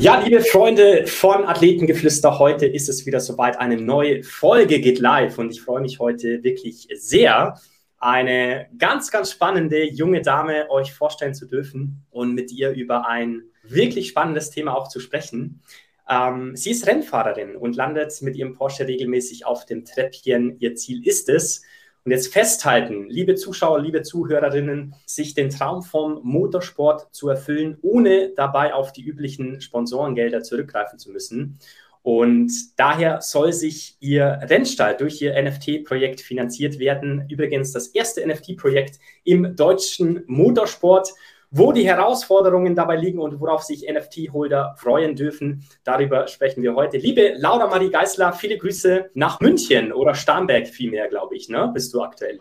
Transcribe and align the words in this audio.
Ja, 0.00 0.18
liebe 0.18 0.40
Freunde 0.40 1.06
von 1.06 1.44
Athletengeflüster, 1.44 2.38
heute 2.38 2.64
ist 2.64 2.88
es 2.88 3.04
wieder 3.04 3.20
soweit. 3.20 3.60
Eine 3.60 3.78
neue 3.78 4.22
Folge 4.22 4.80
geht 4.80 4.98
live 4.98 5.36
und 5.36 5.50
ich 5.50 5.60
freue 5.60 5.82
mich 5.82 5.98
heute 5.98 6.42
wirklich 6.42 6.88
sehr, 6.94 7.60
eine 7.98 8.70
ganz, 8.78 9.10
ganz 9.10 9.30
spannende 9.30 9.84
junge 9.84 10.22
Dame 10.22 10.70
euch 10.70 10.94
vorstellen 10.94 11.34
zu 11.34 11.44
dürfen 11.44 12.06
und 12.08 12.34
mit 12.34 12.50
ihr 12.50 12.70
über 12.70 13.06
ein 13.06 13.42
wirklich 13.62 14.08
spannendes 14.08 14.48
Thema 14.48 14.74
auch 14.74 14.88
zu 14.88 15.00
sprechen. 15.00 15.60
Ähm, 16.08 16.56
sie 16.56 16.70
ist 16.70 16.86
Rennfahrerin 16.86 17.54
und 17.54 17.76
landet 17.76 18.22
mit 18.22 18.36
ihrem 18.36 18.54
Porsche 18.54 18.88
regelmäßig 18.88 19.44
auf 19.44 19.66
dem 19.66 19.84
Treppchen. 19.84 20.56
Ihr 20.60 20.76
Ziel 20.76 21.06
ist 21.06 21.28
es, 21.28 21.60
und 22.04 22.12
jetzt 22.12 22.32
festhalten, 22.32 23.08
liebe 23.08 23.34
Zuschauer, 23.34 23.80
liebe 23.80 24.02
Zuhörerinnen, 24.02 24.94
sich 25.04 25.34
den 25.34 25.50
Traum 25.50 25.82
vom 25.82 26.20
Motorsport 26.22 27.14
zu 27.14 27.28
erfüllen, 27.28 27.76
ohne 27.82 28.30
dabei 28.30 28.72
auf 28.72 28.92
die 28.92 29.02
üblichen 29.04 29.60
Sponsorengelder 29.60 30.42
zurückgreifen 30.42 30.98
zu 30.98 31.10
müssen. 31.10 31.58
Und 32.02 32.50
daher 32.78 33.20
soll 33.20 33.52
sich 33.52 33.96
Ihr 34.00 34.40
Rennstall 34.42 34.96
durch 34.96 35.20
Ihr 35.20 35.40
NFT-Projekt 35.40 36.22
finanziert 36.22 36.78
werden. 36.78 37.26
Übrigens 37.28 37.72
das 37.72 37.88
erste 37.88 38.26
NFT-Projekt 38.26 38.98
im 39.24 39.54
deutschen 39.54 40.24
Motorsport. 40.26 41.12
Wo 41.52 41.72
die 41.72 41.84
Herausforderungen 41.84 42.76
dabei 42.76 42.94
liegen 42.94 43.18
und 43.18 43.40
worauf 43.40 43.64
sich 43.64 43.88
NFT-Holder 43.90 44.76
freuen 44.78 45.16
dürfen, 45.16 45.64
darüber 45.82 46.28
sprechen 46.28 46.62
wir 46.62 46.76
heute. 46.76 46.98
Liebe 46.98 47.34
Laura 47.36 47.66
Marie 47.66 47.90
Geisler, 47.90 48.32
viele 48.32 48.56
Grüße 48.56 49.10
nach 49.14 49.40
München 49.40 49.92
oder 49.92 50.14
Starnberg 50.14 50.68
vielmehr, 50.68 51.08
glaube 51.08 51.34
ich, 51.34 51.48
ne? 51.48 51.68
Bist 51.74 51.92
du 51.92 52.02
aktuell? 52.02 52.38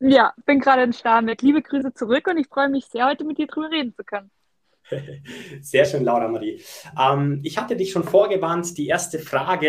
Ja, 0.00 0.32
bin 0.46 0.60
gerade 0.60 0.82
in 0.82 0.94
Starnberg. 0.94 1.42
Liebe 1.42 1.60
Grüße 1.60 1.92
zurück 1.92 2.26
und 2.26 2.38
ich 2.38 2.48
freue 2.48 2.70
mich 2.70 2.86
sehr, 2.86 3.06
heute 3.06 3.24
mit 3.24 3.36
dir 3.36 3.48
drüber 3.48 3.70
reden 3.70 3.94
zu 3.94 4.02
können. 4.02 4.30
Sehr 5.60 5.84
schön, 5.84 6.04
Laura 6.04 6.28
Marie. 6.28 6.62
Ähm, 6.98 7.40
ich 7.44 7.58
hatte 7.58 7.76
dich 7.76 7.92
schon 7.92 8.04
vorgewarnt, 8.04 8.78
die 8.78 8.86
erste 8.86 9.18
Frage 9.18 9.68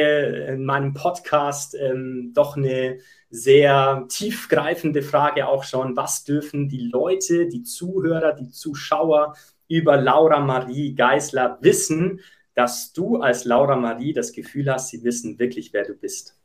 in 0.50 0.64
meinem 0.64 0.94
Podcast, 0.94 1.75
ähm, 1.75 2.31
doch 2.34 2.56
eine 2.56 3.00
sehr 3.30 4.05
tiefgreifende 4.09 5.02
Frage 5.02 5.47
auch 5.47 5.63
schon. 5.63 5.95
Was 5.95 6.23
dürfen 6.23 6.67
die 6.67 6.89
Leute, 6.91 7.47
die 7.47 7.63
Zuhörer, 7.63 8.33
die 8.33 8.49
Zuschauer 8.49 9.35
über 9.67 9.97
Laura 9.97 10.39
Marie 10.39 10.95
Geisler 10.95 11.59
wissen, 11.61 12.22
dass 12.55 12.91
du 12.91 13.17
als 13.17 13.45
Laura 13.45 13.75
Marie 13.75 14.13
das 14.13 14.31
Gefühl 14.31 14.72
hast, 14.72 14.89
sie 14.89 15.03
wissen 15.03 15.38
wirklich, 15.39 15.72
wer 15.73 15.85
du 15.85 15.94
bist? 15.94 16.35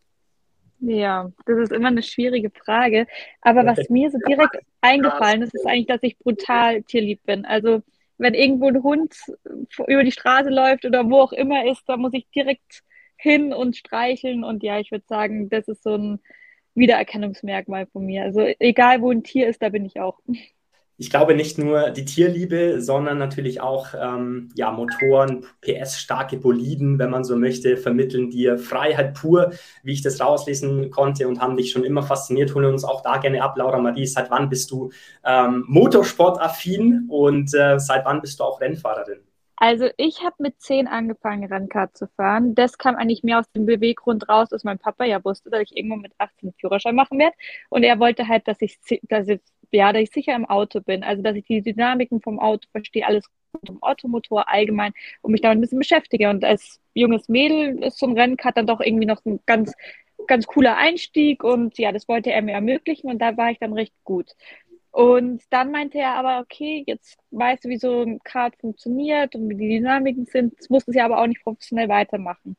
Ja, 0.80 1.32
das 1.46 1.58
ist 1.58 1.72
immer 1.72 1.88
eine 1.88 2.02
schwierige 2.02 2.50
Frage. 2.50 3.06
Aber 3.40 3.64
was 3.64 3.78
mir 3.88 4.10
so 4.10 4.18
direkt 4.28 4.58
eingefallen 4.82 5.42
ist, 5.42 5.54
ist 5.54 5.66
eigentlich, 5.66 5.86
dass 5.86 6.02
ich 6.02 6.18
brutal 6.18 6.82
tierlieb 6.82 7.22
bin. 7.24 7.46
Also 7.46 7.82
wenn 8.18 8.34
irgendwo 8.34 8.68
ein 8.68 8.82
Hund 8.82 9.16
über 9.86 10.04
die 10.04 10.12
Straße 10.12 10.50
läuft 10.50 10.84
oder 10.84 11.08
wo 11.08 11.20
auch 11.20 11.32
immer 11.32 11.66
ist, 11.70 11.82
da 11.86 11.96
muss 11.96 12.12
ich 12.12 12.28
direkt 12.30 12.82
hin 13.16 13.52
und 13.52 13.76
streicheln. 13.76 14.44
Und 14.44 14.62
ja, 14.62 14.78
ich 14.78 14.92
würde 14.92 15.04
sagen, 15.08 15.48
das 15.48 15.66
ist 15.68 15.82
so 15.82 15.94
ein 15.94 16.20
Wiedererkennungsmerkmal 16.74 17.86
von 17.86 18.04
mir. 18.06 18.22
Also 18.22 18.40
egal, 18.58 19.00
wo 19.00 19.10
ein 19.10 19.22
Tier 19.22 19.48
ist, 19.48 19.62
da 19.62 19.68
bin 19.68 19.84
ich 19.84 20.00
auch 20.00 20.18
ich 20.96 21.10
glaube 21.10 21.34
nicht 21.34 21.58
nur 21.58 21.90
die 21.90 22.04
Tierliebe, 22.04 22.80
sondern 22.80 23.18
natürlich 23.18 23.60
auch 23.60 23.88
ähm, 24.00 24.50
ja, 24.54 24.70
Motoren, 24.70 25.44
PS-starke 25.60 26.36
Boliden, 26.36 27.00
wenn 27.00 27.10
man 27.10 27.24
so 27.24 27.36
möchte, 27.36 27.76
vermitteln 27.76 28.30
dir 28.30 28.58
Freiheit 28.58 29.14
pur, 29.14 29.52
wie 29.82 29.92
ich 29.92 30.02
das 30.02 30.20
rauslesen 30.20 30.90
konnte 30.90 31.26
und 31.26 31.40
haben 31.40 31.56
dich 31.56 31.72
schon 31.72 31.84
immer 31.84 32.04
fasziniert. 32.04 32.54
Holen 32.54 32.66
uns 32.66 32.84
auch 32.84 33.02
da 33.02 33.16
gerne 33.16 33.42
ab, 33.42 33.56
Laura 33.56 33.78
Marie. 33.78 34.06
Seit 34.06 34.30
wann 34.30 34.48
bist 34.48 34.70
du 34.70 34.92
ähm, 35.24 35.64
Motorsportaffin 35.66 37.06
und 37.08 37.52
äh, 37.54 37.78
seit 37.80 38.04
wann 38.04 38.20
bist 38.20 38.38
du 38.38 38.44
auch 38.44 38.60
Rennfahrerin? 38.60 39.18
Also 39.56 39.88
ich 39.96 40.22
habe 40.24 40.36
mit 40.38 40.60
zehn 40.60 40.88
angefangen, 40.88 41.44
Rennkart 41.44 41.96
zu 41.96 42.08
fahren. 42.08 42.54
Das 42.54 42.76
kam 42.78 42.96
eigentlich 42.96 43.22
mehr 43.22 43.38
aus 43.38 43.50
dem 43.52 43.66
Beweggrund 43.66 44.28
raus, 44.28 44.48
dass 44.48 44.64
mein 44.64 44.78
Papa 44.78 45.04
ja 45.04 45.24
wusste, 45.24 45.50
dass 45.50 45.62
ich 45.62 45.76
irgendwann 45.76 46.00
mit 46.00 46.12
18 46.18 46.52
Führerschein 46.58 46.94
machen 46.94 47.18
werde. 47.18 47.36
Und 47.70 47.84
er 47.84 47.98
wollte 48.00 48.26
halt, 48.28 48.48
dass 48.48 48.60
ich, 48.60 48.78
dass 49.02 49.28
ich 49.28 49.40
ja, 49.72 49.92
dass 49.92 50.02
ich 50.02 50.10
sicher 50.10 50.34
im 50.34 50.46
Auto 50.46 50.80
bin, 50.80 51.02
also 51.02 51.22
dass 51.22 51.36
ich 51.36 51.44
die 51.44 51.62
Dynamiken 51.62 52.20
vom 52.20 52.38
Auto 52.38 52.68
verstehe, 52.72 53.06
alles 53.06 53.28
rund 53.54 53.70
um 53.70 53.82
Automotor 53.82 54.48
allgemein 54.48 54.92
und 55.22 55.32
mich 55.32 55.40
damit 55.40 55.58
ein 55.58 55.60
bisschen 55.60 55.78
beschäftige. 55.78 56.30
Und 56.30 56.44
als 56.44 56.80
junges 56.94 57.28
Mädel 57.28 57.82
ist 57.82 57.98
so 57.98 58.06
ein 58.06 58.18
Rennkart 58.18 58.56
dann 58.56 58.66
doch 58.66 58.80
irgendwie 58.80 59.06
noch 59.06 59.24
ein 59.24 59.40
ganz, 59.46 59.72
ganz 60.26 60.46
cooler 60.46 60.76
Einstieg 60.76 61.44
und 61.44 61.78
ja, 61.78 61.92
das 61.92 62.08
wollte 62.08 62.32
er 62.32 62.42
mir 62.42 62.52
ermöglichen 62.52 63.10
und 63.10 63.18
da 63.20 63.36
war 63.36 63.50
ich 63.50 63.58
dann 63.58 63.72
recht 63.72 63.94
gut. 64.04 64.30
Und 64.94 65.42
dann 65.50 65.72
meinte 65.72 65.98
er 65.98 66.14
aber, 66.14 66.38
okay, 66.38 66.84
jetzt 66.86 67.18
weißt 67.32 67.64
du, 67.64 67.68
wie 67.68 67.78
so 67.78 68.02
ein 68.02 68.20
Kart 68.20 68.54
funktioniert 68.60 69.34
und 69.34 69.48
wie 69.48 69.56
die 69.56 69.68
Dynamiken 69.68 70.24
sind. 70.24 70.56
Das 70.56 70.70
musste 70.70 70.92
sie 70.92 71.00
aber 71.00 71.20
auch 71.20 71.26
nicht 71.26 71.42
professionell 71.42 71.88
weitermachen. 71.88 72.56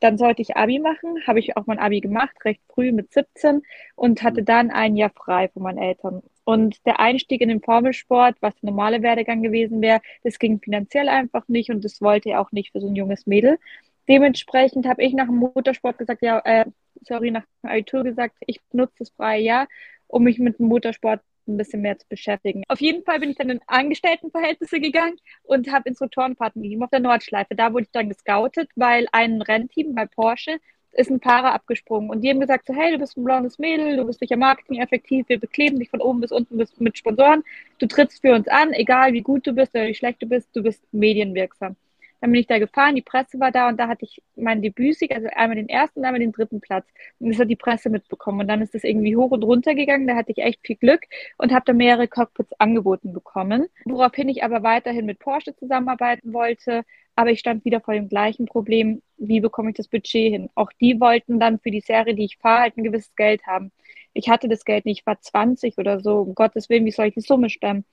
Dann 0.00 0.18
sollte 0.18 0.42
ich 0.42 0.56
Abi 0.56 0.80
machen, 0.80 1.24
habe 1.28 1.38
ich 1.38 1.56
auch 1.56 1.66
mein 1.66 1.78
Abi 1.78 2.00
gemacht, 2.00 2.34
recht 2.44 2.60
früh 2.74 2.90
mit 2.90 3.12
17 3.12 3.62
und 3.94 4.24
hatte 4.24 4.42
dann 4.42 4.72
ein 4.72 4.96
Jahr 4.96 5.12
frei 5.14 5.48
von 5.48 5.62
meinen 5.62 5.78
Eltern. 5.78 6.24
Und 6.42 6.84
der 6.86 6.98
Einstieg 6.98 7.40
in 7.40 7.50
den 7.50 7.62
Formelsport, 7.62 8.34
was 8.40 8.56
der 8.56 8.70
normale 8.70 9.02
Werdegang 9.02 9.42
gewesen 9.44 9.80
wäre, 9.80 10.00
das 10.24 10.40
ging 10.40 10.58
finanziell 10.58 11.08
einfach 11.08 11.46
nicht 11.46 11.70
und 11.70 11.84
das 11.84 12.00
wollte 12.00 12.30
er 12.30 12.40
auch 12.40 12.50
nicht 12.50 12.72
für 12.72 12.80
so 12.80 12.88
ein 12.88 12.96
junges 12.96 13.26
Mädel. 13.28 13.60
Dementsprechend 14.08 14.88
habe 14.88 15.04
ich 15.04 15.14
nach 15.14 15.26
dem 15.26 15.36
Motorsport 15.36 15.98
gesagt, 15.98 16.22
ja, 16.22 16.40
äh, 16.44 16.64
sorry, 17.02 17.30
nach 17.30 17.44
dem 17.62 17.70
Abitur 17.70 18.02
gesagt, 18.02 18.34
ich 18.44 18.60
nutze 18.72 18.94
das 18.98 19.10
freie 19.10 19.42
Jahr, 19.42 19.68
um 20.08 20.24
mich 20.24 20.40
mit 20.40 20.58
dem 20.58 20.66
Motorsport 20.66 21.20
ein 21.48 21.56
bisschen 21.56 21.82
mehr 21.82 21.98
zu 21.98 22.06
beschäftigen. 22.08 22.62
Auf 22.68 22.80
jeden 22.80 23.04
Fall 23.04 23.20
bin 23.20 23.30
ich 23.30 23.36
dann 23.36 23.50
in 23.50 23.60
Angestelltenverhältnisse 23.66 24.80
gegangen 24.80 25.16
und 25.44 25.70
habe 25.72 25.88
Instruktorenfahrten 25.88 26.62
gegeben 26.62 26.82
auf 26.82 26.90
der 26.90 27.00
Nordschleife. 27.00 27.54
Da 27.54 27.72
wurde 27.72 27.84
ich 27.84 27.90
dann 27.92 28.08
gescoutet, 28.08 28.70
weil 28.76 29.06
ein 29.12 29.42
Rennteam 29.42 29.94
bei 29.94 30.06
Porsche 30.06 30.58
ist 30.92 31.10
ein 31.10 31.20
Fahrer 31.20 31.52
abgesprungen 31.52 32.10
und 32.10 32.22
die 32.22 32.30
haben 32.30 32.40
gesagt 32.40 32.66
so, 32.66 32.74
hey, 32.74 32.92
du 32.92 32.98
bist 32.98 33.16
ein 33.16 33.24
blondes 33.24 33.58
Mädel, 33.58 33.96
du 33.96 34.04
bist 34.06 34.20
sicher 34.20 34.36
Marketing 34.36 34.80
effektiv, 34.80 35.28
wir 35.28 35.38
bekleben 35.38 35.78
dich 35.78 35.90
von 35.90 36.00
oben 36.00 36.20
bis 36.20 36.32
unten 36.32 36.56
mit 36.56 36.98
Sponsoren, 36.98 37.44
du 37.78 37.86
trittst 37.86 38.22
für 38.22 38.34
uns 38.34 38.48
an, 38.48 38.72
egal 38.72 39.12
wie 39.12 39.20
gut 39.20 39.46
du 39.46 39.52
bist 39.52 39.74
oder 39.74 39.86
wie 39.86 39.94
schlecht 39.94 40.22
du 40.22 40.26
bist, 40.26 40.48
du 40.54 40.62
bist 40.62 40.82
medienwirksam. 40.92 41.76
Dann 42.20 42.32
bin 42.32 42.40
ich 42.40 42.46
da 42.46 42.58
gefahren, 42.58 42.94
die 42.94 43.02
Presse 43.02 43.38
war 43.38 43.50
da 43.50 43.68
und 43.68 43.78
da 43.78 43.88
hatte 43.88 44.04
ich 44.04 44.22
meinen 44.36 44.62
Debütsieg, 44.62 45.14
also 45.14 45.28
einmal 45.34 45.56
den 45.56 45.68
ersten 45.68 46.00
und 46.00 46.04
einmal 46.04 46.20
den 46.20 46.32
dritten 46.32 46.60
Platz. 46.60 46.86
Und 47.18 47.30
das 47.30 47.38
hat 47.38 47.50
die 47.50 47.56
Presse 47.56 47.90
mitbekommen. 47.90 48.40
Und 48.40 48.48
dann 48.48 48.62
ist 48.62 48.74
das 48.74 48.84
irgendwie 48.84 49.16
hoch 49.16 49.30
und 49.30 49.42
runter 49.42 49.74
gegangen. 49.74 50.06
Da 50.06 50.16
hatte 50.16 50.32
ich 50.32 50.38
echt 50.38 50.60
viel 50.66 50.76
Glück 50.76 51.02
und 51.38 51.52
habe 51.52 51.64
da 51.66 51.72
mehrere 51.72 52.08
Cockpits 52.08 52.52
angeboten 52.58 53.12
bekommen. 53.12 53.66
Woraufhin 53.84 54.28
ich 54.28 54.42
aber 54.44 54.62
weiterhin 54.62 55.06
mit 55.06 55.18
Porsche 55.18 55.54
zusammenarbeiten 55.54 56.32
wollte. 56.32 56.84
Aber 57.14 57.30
ich 57.30 57.40
stand 57.40 57.64
wieder 57.64 57.80
vor 57.80 57.94
dem 57.94 58.08
gleichen 58.08 58.46
Problem. 58.46 59.02
Wie 59.16 59.40
bekomme 59.40 59.70
ich 59.70 59.76
das 59.76 59.88
Budget 59.88 60.32
hin? 60.32 60.50
Auch 60.54 60.70
die 60.80 61.00
wollten 61.00 61.40
dann 61.40 61.58
für 61.58 61.70
die 61.70 61.80
Serie, 61.80 62.14
die 62.14 62.26
ich 62.26 62.36
fahre, 62.36 62.62
halt 62.62 62.76
ein 62.76 62.84
gewisses 62.84 63.14
Geld 63.16 63.46
haben. 63.46 63.72
Ich 64.12 64.28
hatte 64.28 64.48
das 64.48 64.64
Geld 64.64 64.84
nicht, 64.84 65.00
ich 65.00 65.06
war 65.06 65.20
20 65.20 65.78
oder 65.78 66.00
so. 66.00 66.20
Um 66.20 66.34
Gottes 66.34 66.68
Willen, 66.68 66.84
wie 66.84 66.90
soll 66.90 67.06
ich 67.06 67.14
die 67.14 67.20
Summe 67.20 67.50
stemmen? 67.50 67.84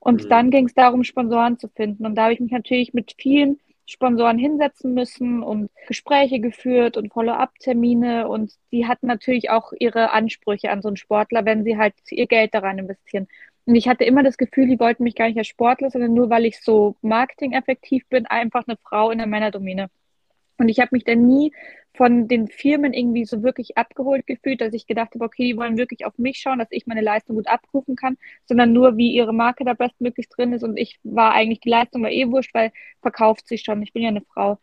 Und 0.00 0.24
mhm. 0.24 0.28
dann 0.28 0.50
ging 0.50 0.66
es 0.66 0.74
darum, 0.74 1.04
Sponsoren 1.04 1.58
zu 1.58 1.68
finden. 1.68 2.06
Und 2.06 2.14
da 2.14 2.24
habe 2.24 2.34
ich 2.34 2.40
mich 2.40 2.52
natürlich 2.52 2.94
mit 2.94 3.14
vielen 3.18 3.58
Sponsoren 3.88 4.38
hinsetzen 4.38 4.92
müssen 4.94 5.42
und 5.42 5.70
Gespräche 5.86 6.40
geführt 6.40 6.96
und 6.98 7.12
Follow-up-Termine 7.12 8.28
und 8.28 8.52
die 8.70 8.86
hatten 8.86 9.06
natürlich 9.06 9.48
auch 9.50 9.72
ihre 9.78 10.10
Ansprüche 10.12 10.70
an 10.70 10.82
so 10.82 10.88
einen 10.88 10.98
Sportler, 10.98 11.46
wenn 11.46 11.64
sie 11.64 11.78
halt 11.78 11.94
ihr 12.10 12.26
Geld 12.26 12.52
daran 12.54 12.78
investieren. 12.78 13.28
Und 13.64 13.76
ich 13.76 13.88
hatte 13.88 14.04
immer 14.04 14.22
das 14.22 14.36
Gefühl, 14.36 14.66
die 14.68 14.78
wollten 14.78 15.04
mich 15.04 15.14
gar 15.14 15.28
nicht 15.28 15.38
als 15.38 15.46
Sportler, 15.46 15.90
sondern 15.90 16.12
nur 16.14 16.28
weil 16.30 16.44
ich 16.44 16.60
so 16.60 16.96
marketing-effektiv 17.02 18.06
bin, 18.08 18.26
einfach 18.26 18.64
eine 18.66 18.76
Frau 18.76 19.10
in 19.10 19.18
der 19.18 19.26
Männerdomäne. 19.26 19.88
Und 20.58 20.68
ich 20.68 20.80
habe 20.80 20.90
mich 20.92 21.04
dann 21.04 21.26
nie 21.26 21.52
von 21.94 22.28
den 22.28 22.48
Firmen 22.48 22.92
irgendwie 22.92 23.24
so 23.24 23.42
wirklich 23.42 23.76
abgeholt 23.76 24.26
gefühlt, 24.26 24.60
dass 24.60 24.72
ich 24.72 24.86
gedacht 24.86 25.14
habe, 25.14 25.24
okay, 25.24 25.44
die 25.44 25.56
wollen 25.56 25.78
wirklich 25.78 26.04
auf 26.04 26.16
mich 26.18 26.38
schauen, 26.38 26.58
dass 26.58 26.68
ich 26.70 26.86
meine 26.86 27.00
Leistung 27.00 27.36
gut 27.36 27.48
abrufen 27.48 27.96
kann, 27.96 28.16
sondern 28.44 28.72
nur, 28.72 28.96
wie 28.96 29.12
ihre 29.12 29.32
Marke 29.32 29.64
da 29.64 29.74
bestmöglich 29.74 30.28
drin 30.28 30.52
ist. 30.52 30.62
Und 30.62 30.76
ich 30.76 30.98
war 31.02 31.32
eigentlich, 31.32 31.60
die 31.60 31.70
Leistung 31.70 32.02
war 32.02 32.10
eh 32.10 32.28
wurscht, 32.30 32.54
weil 32.54 32.72
verkauft 33.00 33.48
sich 33.48 33.62
schon. 33.62 33.82
Ich 33.82 33.92
bin 33.92 34.02
ja 34.02 34.10
eine 34.10 34.20
Frau. 34.20 34.58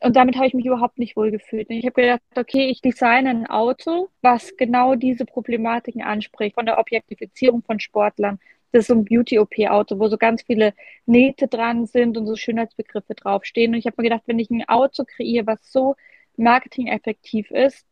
Und 0.00 0.14
damit 0.14 0.36
habe 0.36 0.46
ich 0.46 0.54
mich 0.54 0.66
überhaupt 0.66 0.98
nicht 0.98 1.16
wohl 1.16 1.30
gefühlt. 1.30 1.70
Ich 1.70 1.86
habe 1.86 2.00
gedacht, 2.00 2.20
okay, 2.36 2.68
ich 2.68 2.82
designe 2.82 3.30
ein 3.30 3.46
Auto, 3.46 4.08
was 4.20 4.56
genau 4.56 4.94
diese 4.94 5.24
Problematiken 5.24 6.02
anspricht, 6.02 6.54
von 6.54 6.66
der 6.66 6.78
Objektifizierung 6.78 7.62
von 7.62 7.80
Sportlern. 7.80 8.38
Das 8.76 8.82
ist 8.82 8.88
so 8.88 8.94
ein 8.94 9.06
Beauty-OP-Auto, 9.06 9.98
wo 9.98 10.08
so 10.08 10.18
ganz 10.18 10.42
viele 10.42 10.74
Nähte 11.06 11.48
dran 11.48 11.86
sind 11.86 12.18
und 12.18 12.26
so 12.26 12.36
Schönheitsbegriffe 12.36 13.14
draufstehen. 13.14 13.72
Und 13.72 13.78
ich 13.78 13.86
habe 13.86 13.94
mir 13.96 14.10
gedacht, 14.10 14.24
wenn 14.26 14.38
ich 14.38 14.50
ein 14.50 14.68
Auto 14.68 15.04
kreiere, 15.06 15.46
was 15.46 15.72
so 15.72 15.96
marketing-effektiv 16.36 17.50
ist, 17.50 17.86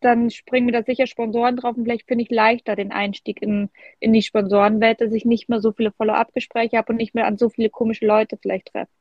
dann 0.00 0.28
springen 0.28 0.66
mir 0.66 0.72
da 0.72 0.82
sicher 0.82 1.06
Sponsoren 1.06 1.56
drauf 1.56 1.74
und 1.74 1.84
vielleicht 1.84 2.06
finde 2.06 2.24
ich 2.24 2.30
leichter 2.30 2.76
den 2.76 2.92
Einstieg 2.92 3.40
in, 3.40 3.70
in 3.98 4.12
die 4.12 4.20
Sponsorenwelt, 4.20 5.00
dass 5.00 5.12
ich 5.12 5.24
nicht 5.24 5.48
mehr 5.48 5.60
so 5.60 5.72
viele 5.72 5.90
Follow-up-Gespräche 5.92 6.76
habe 6.76 6.92
und 6.92 6.98
nicht 6.98 7.14
mehr 7.14 7.26
an 7.26 7.38
so 7.38 7.48
viele 7.48 7.70
komische 7.70 8.04
Leute 8.04 8.36
vielleicht 8.36 8.72
treffe. 8.72 8.92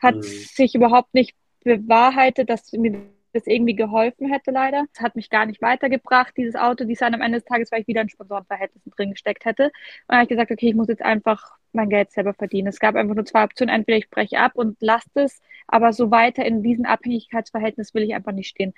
Hat 0.00 0.16
mhm. 0.16 0.22
sich 0.22 0.74
überhaupt 0.74 1.14
nicht 1.14 1.34
bewahrheitet, 1.64 2.50
dass 2.50 2.72
mir 2.72 3.00
das 3.32 3.46
irgendwie 3.46 3.74
geholfen 3.74 4.30
hätte, 4.30 4.50
leider. 4.50 4.86
Es 4.92 5.00
hat 5.00 5.16
mich 5.16 5.30
gar 5.30 5.46
nicht 5.46 5.62
weitergebracht, 5.62 6.34
dieses 6.36 6.54
Autodesign 6.54 7.14
am 7.14 7.20
Ende 7.20 7.38
des 7.38 7.44
Tages, 7.44 7.70
weil 7.70 7.82
ich 7.82 7.88
wieder 7.88 8.02
in 8.02 8.08
Sponsorenverhältnissen 8.08 8.92
drin 8.96 9.10
gesteckt 9.10 9.44
hätte. 9.44 9.64
Und 9.64 9.72
dann 10.08 10.16
habe 10.18 10.24
ich 10.24 10.28
gesagt, 10.30 10.50
okay, 10.50 10.68
ich 10.68 10.74
muss 10.74 10.88
jetzt 10.88 11.02
einfach 11.02 11.58
mein 11.72 11.90
Geld 11.90 12.10
selber 12.10 12.34
verdienen. 12.34 12.68
Es 12.68 12.80
gab 12.80 12.94
einfach 12.94 13.14
nur 13.14 13.26
zwei 13.26 13.44
Optionen. 13.44 13.74
Entweder 13.74 13.98
ich 13.98 14.10
breche 14.10 14.38
ab 14.38 14.52
und 14.54 14.76
lasse 14.80 15.10
es, 15.14 15.40
aber 15.66 15.92
so 15.92 16.10
weiter 16.10 16.44
in 16.44 16.62
diesem 16.62 16.86
Abhängigkeitsverhältnis 16.86 17.94
will 17.94 18.02
ich 18.02 18.14
einfach 18.14 18.32
nicht 18.32 18.48
stehen. 18.48 18.74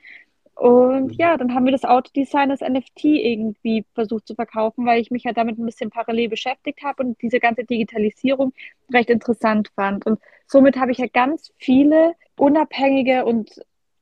Und 0.61 1.07
mhm. 1.07 1.13
ja, 1.13 1.39
dann 1.39 1.55
haben 1.55 1.65
wir 1.65 1.73
das 1.73 1.85
Autodesign, 1.85 2.51
das 2.51 2.61
NFT 2.61 3.05
irgendwie 3.05 3.87
versucht 3.95 4.27
zu 4.27 4.35
verkaufen, 4.35 4.85
weil 4.85 5.01
ich 5.01 5.11
mich 5.11 5.25
ja 5.25 5.33
damit 5.33 5.59
ein 5.59 5.65
bisschen 5.65 5.89
parallel 5.89 6.29
beschäftigt 6.29 6.83
habe 6.85 7.03
und 7.03 7.23
diese 7.23 7.41
ganze 7.41 7.65
Digitalisierung 7.65 8.53
recht 8.93 9.09
interessant 9.09 9.71
fand. 9.75 10.05
Und 10.05 10.21
somit 10.47 10.77
habe 10.77 10.93
ich 10.93 10.99
ja 10.99 11.07
ganz 11.07 11.51
viele 11.57 12.15
unabhängige 12.37 13.25
und 13.25 13.51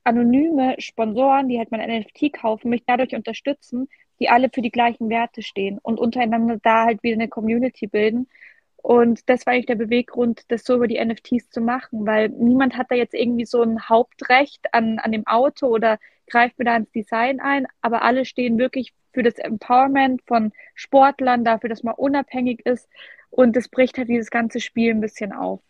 anonyme 0.05 0.77
Sponsoren, 0.79 1.49
die 1.49 1.59
halt 1.59 1.71
mein 1.71 2.01
NFT 2.01 2.33
kaufen, 2.33 2.71
mich 2.71 2.83
dadurch 2.87 3.15
unterstützen, 3.15 3.89
die 4.21 4.29
alle 4.29 4.51
für 4.53 4.63
die 4.63 4.71
gleichen 4.71 5.09
Werte 5.09 5.43
stehen 5.43 5.79
und 5.83 6.01
untereinander 6.01 6.59
da 6.63 6.85
halt 6.85 7.03
wieder 7.03 7.15
eine 7.15 7.29
Community 7.29 7.87
bilden. 7.87 8.29
Und 8.77 9.29
das 9.29 9.45
war 9.45 9.53
eigentlich 9.53 9.67
der 9.67 9.75
Beweggrund, 9.75 10.45
das 10.49 10.65
so 10.65 10.77
über 10.77 10.89
die 10.89 11.05
NFTs 11.05 11.51
zu 11.51 11.61
machen, 11.61 12.07
weil 12.07 12.29
niemand 12.31 12.77
hat 12.77 12.87
da 12.91 12.95
jetzt 12.95 13.15
irgendwie 13.15 13.45
so 13.45 13.63
ein 13.63 13.89
Hauptrecht 13.89 14.73
an, 14.73 14.99
an 14.99 15.13
dem 15.13 15.27
Auto 15.27 15.67
oder 15.67 15.99
greift 16.29 16.59
mir 16.59 16.65
da 16.65 16.77
ins 16.77 16.91
Design 16.93 17.41
ein, 17.41 17.67
aber 17.81 18.03
alle 18.03 18.25
stehen 18.25 18.59
wirklich 18.59 18.95
für 19.13 19.23
das 19.23 19.35
Empowerment 19.39 20.23
von 20.27 20.53
Sportlern, 20.75 21.45
dafür, 21.45 21.69
dass 21.69 21.83
man 21.83 21.95
unabhängig 21.95 22.65
ist 22.67 22.89
und 23.31 23.57
das 23.57 23.69
bricht 23.69 23.99
halt 23.99 24.09
dieses 24.09 24.31
ganze 24.31 24.61
Spiel 24.61 24.91
ein 24.91 25.01
bisschen 25.01 25.33
auf. 25.33 25.61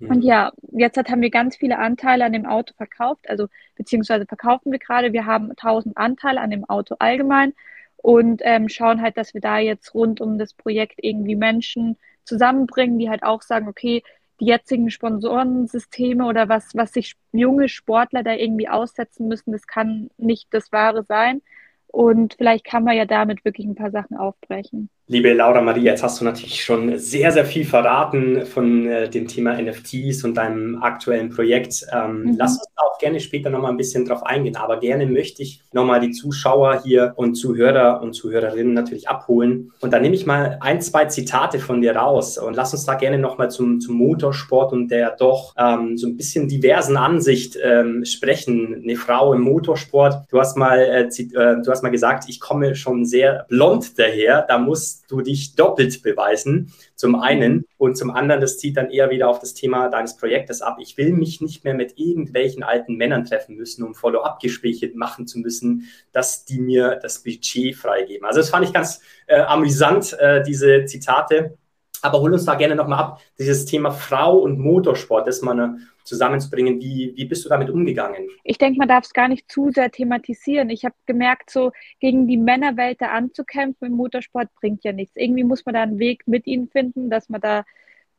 Und 0.00 0.22
ja, 0.22 0.52
jetzt 0.72 0.96
hat, 0.96 1.08
haben 1.08 1.22
wir 1.22 1.30
ganz 1.30 1.56
viele 1.56 1.78
Anteile 1.78 2.24
an 2.24 2.32
dem 2.32 2.46
Auto 2.46 2.74
verkauft, 2.76 3.28
also 3.28 3.48
beziehungsweise 3.76 4.26
verkaufen 4.26 4.70
wir 4.70 4.78
gerade. 4.78 5.12
Wir 5.12 5.26
haben 5.26 5.50
1000 5.50 5.96
Anteile 5.96 6.40
an 6.40 6.50
dem 6.50 6.64
Auto 6.64 6.96
allgemein 6.98 7.54
und 7.96 8.42
ähm, 8.44 8.68
schauen 8.68 9.02
halt, 9.02 9.16
dass 9.16 9.34
wir 9.34 9.40
da 9.40 9.58
jetzt 9.58 9.94
rund 9.94 10.20
um 10.20 10.38
das 10.38 10.54
Projekt 10.54 11.00
irgendwie 11.02 11.34
Menschen 11.34 11.96
zusammenbringen, 12.24 12.98
die 12.98 13.10
halt 13.10 13.22
auch 13.22 13.42
sagen, 13.42 13.68
okay, 13.68 14.02
die 14.40 14.46
jetzigen 14.46 14.90
Sponsorensysteme 14.90 16.24
oder 16.24 16.48
was, 16.48 16.74
was 16.76 16.92
sich 16.92 17.16
junge 17.32 17.68
Sportler 17.68 18.22
da 18.22 18.34
irgendwie 18.34 18.68
aussetzen 18.68 19.26
müssen, 19.26 19.52
das 19.52 19.66
kann 19.66 20.10
nicht 20.16 20.48
das 20.52 20.70
Wahre 20.70 21.02
sein. 21.02 21.42
Und 21.88 22.34
vielleicht 22.34 22.64
kann 22.64 22.84
man 22.84 22.96
ja 22.96 23.04
damit 23.04 23.44
wirklich 23.44 23.66
ein 23.66 23.74
paar 23.74 23.90
Sachen 23.90 24.16
aufbrechen. 24.16 24.90
Liebe 25.10 25.32
Laura 25.32 25.62
Marie, 25.62 25.84
jetzt 25.84 26.02
hast 26.02 26.20
du 26.20 26.24
natürlich 26.26 26.62
schon 26.62 26.98
sehr, 26.98 27.32
sehr 27.32 27.46
viel 27.46 27.64
verraten 27.64 28.44
von 28.44 28.86
äh, 28.86 29.08
dem 29.08 29.26
Thema 29.26 29.58
NFTs 29.58 30.22
und 30.22 30.34
deinem 30.34 30.82
aktuellen 30.82 31.30
Projekt. 31.30 31.86
Ähm, 31.90 32.24
mhm. 32.24 32.36
Lass 32.36 32.58
uns 32.58 32.66
auch 32.76 32.98
gerne 32.98 33.18
später 33.18 33.48
nochmal 33.48 33.70
ein 33.70 33.78
bisschen 33.78 34.04
drauf 34.04 34.22
eingehen, 34.22 34.56
aber 34.56 34.80
gerne 34.80 35.06
möchte 35.06 35.42
ich 35.42 35.62
nochmal 35.72 36.00
die 36.00 36.10
Zuschauer 36.10 36.82
hier 36.84 37.14
und 37.16 37.36
Zuhörer 37.36 38.02
und 38.02 38.12
Zuhörerinnen 38.12 38.74
natürlich 38.74 39.08
abholen. 39.08 39.72
Und 39.80 39.94
dann 39.94 40.02
nehme 40.02 40.14
ich 40.14 40.26
mal 40.26 40.58
ein, 40.60 40.82
zwei 40.82 41.06
Zitate 41.06 41.58
von 41.58 41.80
dir 41.80 41.96
raus 41.96 42.36
und 42.36 42.54
lass 42.54 42.74
uns 42.74 42.84
da 42.84 42.92
gerne 42.92 43.16
nochmal 43.16 43.50
zum, 43.50 43.80
zum 43.80 43.94
Motorsport 43.94 44.74
und 44.74 44.88
der 44.88 45.16
doch 45.16 45.54
ähm, 45.56 45.96
so 45.96 46.06
ein 46.06 46.18
bisschen 46.18 46.48
diversen 46.48 46.98
Ansicht 46.98 47.56
ähm, 47.62 48.04
sprechen. 48.04 48.82
Eine 48.82 48.96
Frau 48.96 49.32
im 49.32 49.40
Motorsport. 49.40 50.26
Du 50.30 50.38
hast 50.38 50.58
mal, 50.58 50.78
äh, 50.78 51.04
äh, 51.04 51.62
du 51.62 51.70
hast 51.70 51.82
mal 51.82 51.88
gesagt, 51.88 52.24
ich 52.28 52.40
komme 52.40 52.74
schon 52.74 53.06
sehr 53.06 53.46
blond 53.48 53.98
daher. 53.98 54.44
Da 54.46 54.58
muss 54.58 54.97
du 55.08 55.20
dich 55.20 55.54
doppelt 55.54 56.02
beweisen. 56.02 56.72
Zum 56.94 57.14
einen 57.16 57.66
und 57.76 57.96
zum 57.96 58.10
anderen, 58.10 58.40
das 58.40 58.58
zieht 58.58 58.76
dann 58.76 58.90
eher 58.90 59.10
wieder 59.10 59.28
auf 59.28 59.38
das 59.38 59.54
Thema 59.54 59.88
deines 59.88 60.16
Projektes 60.16 60.62
ab. 60.62 60.78
Ich 60.80 60.96
will 60.96 61.12
mich 61.12 61.40
nicht 61.40 61.64
mehr 61.64 61.74
mit 61.74 61.98
irgendwelchen 61.98 62.62
alten 62.62 62.96
Männern 62.96 63.24
treffen 63.24 63.56
müssen, 63.56 63.84
um 63.84 63.94
Follow-up-Gespräche 63.94 64.90
machen 64.94 65.26
zu 65.26 65.38
müssen, 65.38 65.84
dass 66.12 66.44
die 66.44 66.60
mir 66.60 66.98
das 67.00 67.22
Budget 67.22 67.76
freigeben. 67.76 68.26
Also 68.26 68.40
das 68.40 68.50
fand 68.50 68.66
ich 68.66 68.72
ganz 68.72 69.00
äh, 69.26 69.40
amüsant, 69.40 70.16
äh, 70.18 70.42
diese 70.42 70.84
Zitate. 70.86 71.56
Aber 72.02 72.20
hol 72.20 72.32
uns 72.32 72.44
da 72.44 72.54
gerne 72.54 72.76
nochmal 72.76 72.98
ab, 72.98 73.20
dieses 73.38 73.64
Thema 73.64 73.90
Frau 73.90 74.38
und 74.38 74.58
Motorsport, 74.58 75.26
das 75.26 75.42
man 75.42 75.88
zusammenzubringen. 76.04 76.80
Wie, 76.80 77.12
wie 77.16 77.24
bist 77.26 77.44
du 77.44 77.48
damit 77.48 77.70
umgegangen? 77.70 78.28
Ich 78.44 78.58
denke, 78.58 78.78
man 78.78 78.88
darf 78.88 79.04
es 79.04 79.12
gar 79.12 79.28
nicht 79.28 79.50
zu 79.50 79.70
sehr 79.70 79.90
thematisieren. 79.90 80.70
Ich 80.70 80.84
habe 80.84 80.94
gemerkt, 81.06 81.50
so 81.50 81.72
gegen 82.00 82.26
die 82.26 82.36
Männerwelt 82.36 83.00
da 83.00 83.08
anzukämpfen 83.08 83.88
im 83.88 83.94
Motorsport 83.94 84.48
bringt 84.60 84.84
ja 84.84 84.92
nichts. 84.92 85.16
Irgendwie 85.16 85.44
muss 85.44 85.66
man 85.66 85.74
da 85.74 85.82
einen 85.82 85.98
Weg 85.98 86.26
mit 86.26 86.46
ihnen 86.46 86.68
finden, 86.68 87.10
dass 87.10 87.28
man 87.28 87.40
da 87.40 87.64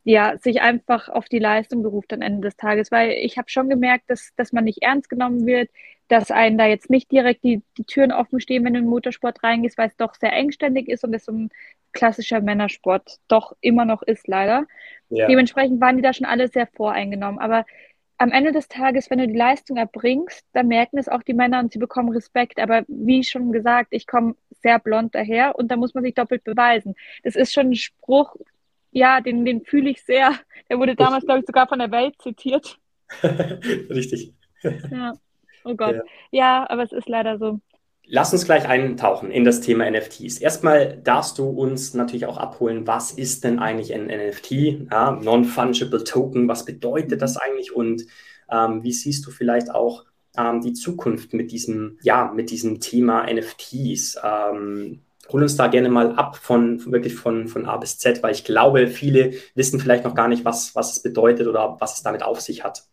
ja, 0.10 0.40
sich 0.40 0.60
einfach 0.62 1.08
auf 1.08 1.30
die 1.30 1.38
Leistung 1.38 1.84
beruft 1.84 2.12
am 2.14 2.24
Ende 2.24 2.42
des 2.42 2.58
Tages, 2.58 2.90
weil 2.90 3.12
ich 3.12 3.38
habe 3.38 3.48
schon 3.48 3.70
gemerkt, 3.70 4.10
dass, 4.10 4.34
dass 4.36 4.52
man 4.52 4.64
nicht 4.64 4.82
ernst 4.82 5.08
genommen 5.08 5.46
wird, 5.46 5.70
dass 6.08 6.32
einen 6.32 6.58
da 6.58 6.66
jetzt 6.66 6.90
nicht 6.90 7.12
direkt 7.12 7.44
die, 7.44 7.62
die 7.78 7.84
Türen 7.84 8.12
offen 8.12 8.40
stehen, 8.40 8.66
wenn 8.66 8.74
du 8.74 8.80
in 8.80 8.86
den 8.86 8.90
Motorsport 8.90 9.44
reingehst, 9.44 9.78
weil 9.78 9.90
es 9.90 9.98
doch 9.98 10.16
sehr 10.16 10.34
engständig 10.34 10.90
ist 10.90 11.04
und 11.04 11.14
es 11.14 11.26
so 11.26 11.32
ein 11.32 11.52
klassischer 11.92 12.42
Männersport 12.42 13.18
doch 13.28 13.56
immer 13.62 13.86
noch 13.86 14.02
ist, 14.02 14.28
leider. 14.28 14.66
Ja. 15.10 15.28
Dementsprechend 15.28 15.80
waren 15.80 15.98
die 15.98 16.02
da 16.02 16.12
schon 16.12 16.26
alle 16.26 16.48
sehr 16.48 16.66
voreingenommen. 16.66 17.40
Aber 17.40 17.68
am 18.18 18.32
Ende 18.32 18.52
des 18.52 18.68
Tages, 18.68 19.12
wenn 19.12 19.20
du 19.20 19.28
die 19.28 19.38
Leistung 19.38 19.78
erbringst, 19.78 20.44
dann 20.54 20.70
merken 20.70 20.98
es 20.98 21.08
auch 21.08 21.22
die 21.22 21.36
Männer 21.36 21.60
und 21.60 21.72
sie 21.72 21.78
bekommen 21.78 22.10
Respekt. 22.10 22.60
Aber 22.60 22.84
wie 22.88 23.24
schon 23.24 23.52
gesagt, 23.52 23.90
ich 23.92 24.08
komme 24.08 24.34
sehr 24.64 24.80
blond 24.80 25.14
daher 25.14 25.56
und 25.56 25.70
da 25.70 25.76
muss 25.76 25.94
man 25.94 26.04
sich 26.04 26.16
doppelt 26.16 26.44
beweisen. 26.44 26.96
Das 27.22 27.36
ist 27.36 27.54
schon 27.54 27.70
ein 27.70 27.76
Spruch, 27.76 28.36
ja, 28.91 29.21
den, 29.21 29.45
den 29.45 29.63
fühle 29.63 29.89
ich 29.89 30.03
sehr. 30.03 30.33
Der 30.69 30.80
wurde 30.80 30.95
damals, 30.95 31.25
glaube 31.25 31.41
ich, 31.41 31.45
sogar 31.45 31.68
von 31.68 31.80
der 31.80 31.91
Welt 31.91 32.15
zitiert. 32.21 32.77
Richtig. 33.24 34.33
Ja. 34.63 35.13
Oh 35.63 35.75
Gott. 35.75 35.95
Ja. 35.95 36.03
ja, 36.31 36.69
aber 36.69 36.83
es 36.83 36.91
ist 36.91 37.09
leider 37.09 37.38
so. 37.38 37.59
Lass 38.12 38.33
uns 38.33 38.45
gleich 38.45 38.68
eintauchen 38.68 39.30
in 39.30 39.44
das 39.44 39.62
Thema 39.62 39.89
NFTs. 39.89 40.39
Erstmal 40.39 40.97
darfst 40.97 41.38
du 41.38 41.47
uns 41.47 41.94
natürlich 41.94 42.25
auch 42.25 42.38
abholen, 42.38 42.88
was 42.88 43.12
ist 43.12 43.44
denn 43.44 43.59
eigentlich 43.59 43.94
ein 43.94 44.07
NFT? 44.07 44.51
Ja, 44.91 45.12
Non-Fungible 45.12 46.03
Token, 46.03 46.47
was 46.47 46.65
bedeutet 46.65 47.21
das 47.21 47.38
eigentlich 47.38 47.75
und 47.75 48.06
ähm, 48.50 48.83
wie 48.83 48.94
siehst 48.94 49.27
du 49.27 49.31
vielleicht 49.31 49.69
auch 49.69 50.06
ähm, 50.36 50.62
die 50.62 50.74
Zukunft 50.74 51.33
mit 51.33 51.51
diesem, 51.51 52.00
ja, 52.01 52.31
mit 52.33 52.50
diesem 52.50 52.80
Thema 52.80 53.31
NFTs? 53.31 54.18
Ähm, 54.24 55.01
hol 55.31 55.42
uns 55.42 55.56
da 55.56 55.68
gerne 55.68 55.90
mal 55.90 56.16
ab 56.16 56.36
von 56.36 56.92
wirklich 56.92 57.16
von, 57.16 57.48
von 57.48 57.66
A 57.66 57.78
bis 57.78 57.98
Z, 57.98 58.24
weil 58.24 58.34
ich 58.34 58.44
glaube, 58.44 58.88
viele 58.88 59.34
wissen 59.56 59.80
vielleicht 59.80 60.04
noch 60.04 60.16
gar 60.16 60.28
nicht, 60.28 60.46
was, 60.46 60.76
was 60.76 60.92
es 60.92 61.04
bedeutet 61.04 61.48
oder 61.48 61.78
was 61.80 61.98
es 61.98 62.04
damit 62.04 62.24
auf 62.24 62.42
sich 62.42 62.64
hat. 62.64 62.84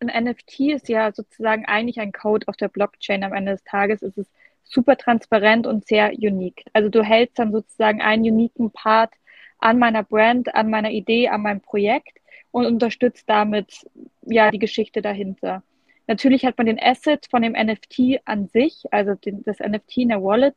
Ein 0.00 0.24
NFT 0.24 0.60
ist 0.60 0.88
ja 0.88 1.12
sozusagen 1.12 1.64
eigentlich 1.66 2.00
ein 2.00 2.12
Code 2.12 2.48
auf 2.48 2.56
der 2.56 2.68
Blockchain. 2.68 3.24
Am 3.24 3.32
Ende 3.32 3.52
des 3.52 3.64
Tages 3.64 4.02
ist 4.02 4.18
es 4.18 4.26
super 4.64 4.96
transparent 4.96 5.66
und 5.66 5.86
sehr 5.86 6.12
unique. 6.12 6.64
Also 6.72 6.88
du 6.88 7.02
hältst 7.02 7.38
dann 7.38 7.52
sozusagen 7.52 8.02
einen 8.02 8.24
uniken 8.24 8.70
Part 8.70 9.12
an 9.58 9.78
meiner 9.78 10.02
Brand, 10.02 10.54
an 10.54 10.68
meiner 10.68 10.90
Idee, 10.90 11.28
an 11.28 11.42
meinem 11.42 11.60
Projekt 11.60 12.18
und 12.50 12.66
unterstützt 12.66 13.24
damit 13.28 13.86
ja 14.22 14.50
die 14.50 14.58
Geschichte 14.58 15.00
dahinter. 15.00 15.62
Natürlich 16.06 16.44
hat 16.44 16.58
man 16.58 16.66
den 16.66 16.80
Asset 16.80 17.26
von 17.30 17.42
dem 17.42 17.52
NFT 17.52 18.20
an 18.26 18.48
sich, 18.48 18.84
also 18.90 19.14
den, 19.14 19.42
das 19.44 19.58
NFT 19.58 19.98
in 19.98 20.08
der 20.10 20.22
Wallet, 20.22 20.54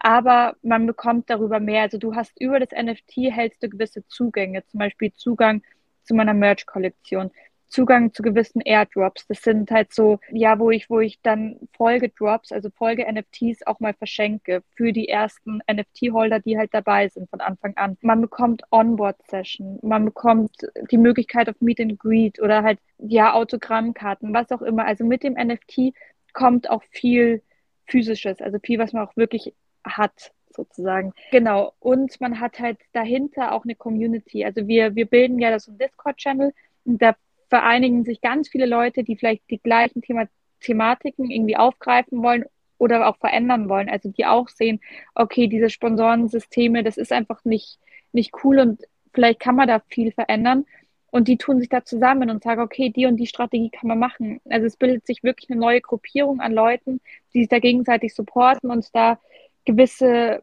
aber 0.00 0.56
man 0.62 0.86
bekommt 0.86 1.28
darüber 1.28 1.60
mehr. 1.60 1.82
Also 1.82 1.98
du 1.98 2.14
hast 2.14 2.32
über 2.40 2.58
das 2.58 2.70
NFT 2.70 3.30
hältst 3.30 3.62
du 3.62 3.68
gewisse 3.68 4.06
Zugänge, 4.08 4.64
zum 4.66 4.78
Beispiel 4.78 5.12
Zugang 5.12 5.62
zu 6.04 6.14
meiner 6.14 6.34
Merch-Kollektion. 6.34 7.30
Zugang 7.68 8.12
zu 8.12 8.22
gewissen 8.22 8.62
Airdrops. 8.62 9.26
Das 9.28 9.42
sind 9.42 9.70
halt 9.70 9.92
so, 9.92 10.18
ja, 10.32 10.58
wo 10.58 10.70
ich, 10.70 10.90
wo 10.90 11.00
ich 11.00 11.20
dann 11.22 11.56
Folgedrops, 11.76 12.50
also 12.50 12.70
Folge-NFTs 12.70 13.64
auch 13.66 13.78
mal 13.78 13.94
verschenke 13.94 14.62
für 14.74 14.92
die 14.92 15.08
ersten 15.08 15.60
NFT-Holder, 15.70 16.40
die 16.40 16.58
halt 16.58 16.74
dabei 16.74 17.08
sind 17.08 17.30
von 17.30 17.40
Anfang 17.40 17.76
an. 17.76 17.96
Man 18.00 18.22
bekommt 18.22 18.62
Onboard-Session, 18.70 19.78
man 19.82 20.06
bekommt 20.06 20.50
die 20.90 20.98
Möglichkeit 20.98 21.48
auf 21.48 21.60
Meet 21.60 21.80
and 21.80 21.98
Greet 21.98 22.40
oder 22.40 22.62
halt, 22.64 22.80
ja, 22.98 23.34
Autogrammkarten, 23.34 24.34
was 24.34 24.50
auch 24.50 24.62
immer. 24.62 24.86
Also 24.86 25.04
mit 25.04 25.22
dem 25.22 25.34
NFT 25.34 25.94
kommt 26.32 26.70
auch 26.70 26.82
viel 26.90 27.42
physisches, 27.86 28.40
also 28.40 28.58
viel, 28.58 28.78
was 28.78 28.92
man 28.92 29.06
auch 29.06 29.16
wirklich 29.16 29.54
hat 29.84 30.32
sozusagen. 30.54 31.12
Genau. 31.30 31.72
Und 31.80 32.20
man 32.20 32.40
hat 32.40 32.58
halt 32.58 32.78
dahinter 32.92 33.52
auch 33.52 33.64
eine 33.64 33.74
Community. 33.74 34.44
Also 34.44 34.66
wir, 34.66 34.94
wir 34.94 35.06
bilden 35.06 35.38
ja 35.38 35.50
das 35.50 35.66
Discord-Channel 35.66 36.52
und 36.84 37.00
da 37.00 37.16
vereinigen 37.48 38.04
sich 38.04 38.20
ganz 38.20 38.48
viele 38.48 38.66
Leute, 38.66 39.04
die 39.04 39.16
vielleicht 39.16 39.48
die 39.50 39.58
gleichen 39.58 40.02
Thema 40.02 40.26
Thematiken 40.60 41.30
irgendwie 41.30 41.56
aufgreifen 41.56 42.22
wollen 42.22 42.44
oder 42.78 43.08
auch 43.08 43.16
verändern 43.18 43.68
wollen. 43.68 43.88
Also 43.88 44.10
die 44.10 44.26
auch 44.26 44.48
sehen, 44.48 44.80
okay, 45.14 45.46
diese 45.48 45.70
Sponsorensysteme, 45.70 46.82
das 46.82 46.96
ist 46.96 47.12
einfach 47.12 47.44
nicht, 47.44 47.78
nicht 48.12 48.32
cool 48.44 48.58
und 48.58 48.82
vielleicht 49.12 49.40
kann 49.40 49.56
man 49.56 49.68
da 49.68 49.80
viel 49.88 50.12
verändern. 50.12 50.66
Und 51.12 51.26
die 51.26 51.38
tun 51.38 51.58
sich 51.58 51.68
da 51.68 51.84
zusammen 51.84 52.30
und 52.30 52.44
sagen, 52.44 52.60
okay, 52.60 52.90
die 52.90 53.06
und 53.06 53.16
die 53.16 53.26
Strategie 53.26 53.70
kann 53.70 53.88
man 53.88 53.98
machen. 53.98 54.40
Also 54.48 54.66
es 54.66 54.76
bildet 54.76 55.06
sich 55.06 55.24
wirklich 55.24 55.50
eine 55.50 55.58
neue 55.58 55.80
Gruppierung 55.80 56.40
an 56.40 56.52
Leuten, 56.52 57.00
die 57.34 57.40
sich 57.40 57.48
da 57.48 57.58
gegenseitig 57.58 58.14
supporten 58.14 58.70
und 58.70 58.94
da 58.94 59.18
gewisse 59.64 60.42